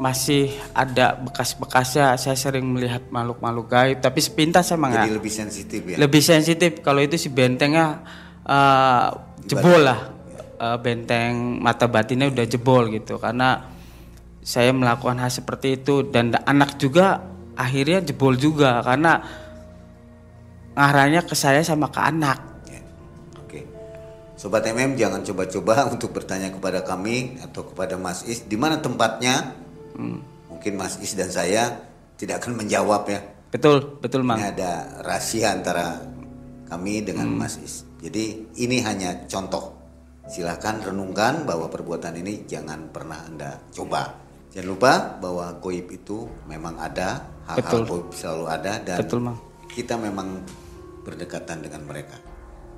[0.00, 2.16] masih ada bekas-bekasnya.
[2.16, 5.16] Saya sering melihat makhluk-makhluk gaib, tapi sepintas saya Mang Jadi ya.
[5.18, 5.96] lebih sensitif ya.
[6.00, 8.00] lebih sensitif kalau itu si bentengnya
[8.44, 9.08] eh,
[9.46, 10.22] jebol lah
[10.62, 13.66] Eh, benteng mata batinnya udah jebol gitu karena
[14.46, 17.18] saya melakukan hal seperti itu dan da- anak juga
[17.58, 19.18] akhirnya jebol juga karena
[20.78, 22.38] ngarahnya ke saya sama ke anak
[22.70, 22.78] Ya.
[23.42, 23.66] Oke.
[24.38, 29.61] Sobat MM jangan coba-coba untuk bertanya kepada kami atau kepada Mas Is di mana tempatnya.
[30.50, 31.68] Mungkin Mas Is dan saya
[32.16, 33.20] tidak akan menjawab ya.
[33.52, 34.72] betul betul mang Ini ada
[35.04, 36.00] rahasia antara
[36.72, 37.84] kami dengan Mas Is.
[38.00, 39.76] Jadi ini hanya contoh.
[40.24, 44.22] Silakan renungkan bahwa perbuatan ini jangan pernah Anda coba.
[44.54, 49.36] Jangan lupa bahwa goib itu memang ada, hal-hal goib selalu ada dan Betul, Mang.
[49.68, 50.44] kita memang
[51.04, 52.16] berdekatan dengan mereka.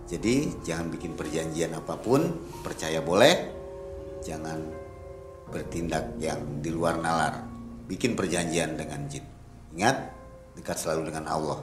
[0.06, 3.34] Jadi jangan bikin perjanjian apa pun, percaya boleh,
[4.22, 4.58] jangan
[5.48, 7.44] bertindak yang di luar nalar.
[7.84, 9.24] Bikin perjanjian dengan jin.
[9.76, 9.96] Ingat,
[10.56, 11.60] dekat selalu dengan Allah.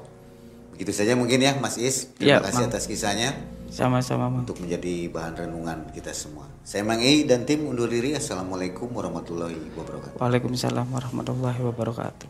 [0.75, 2.13] Begitu saja mungkin ya Mas Is.
[2.15, 2.71] Terima Ya, kasih Mang.
[2.71, 3.29] atas kisahnya
[3.71, 6.43] sama-sama mang untuk menjadi bahan renungan kita semua.
[6.67, 8.11] Saya Mang I dan tim undur diri.
[8.13, 10.19] Assalamualaikum warahmatullahi wabarakatuh.
[10.19, 12.27] Waalaikumsalam warahmatullahi wabarakatuh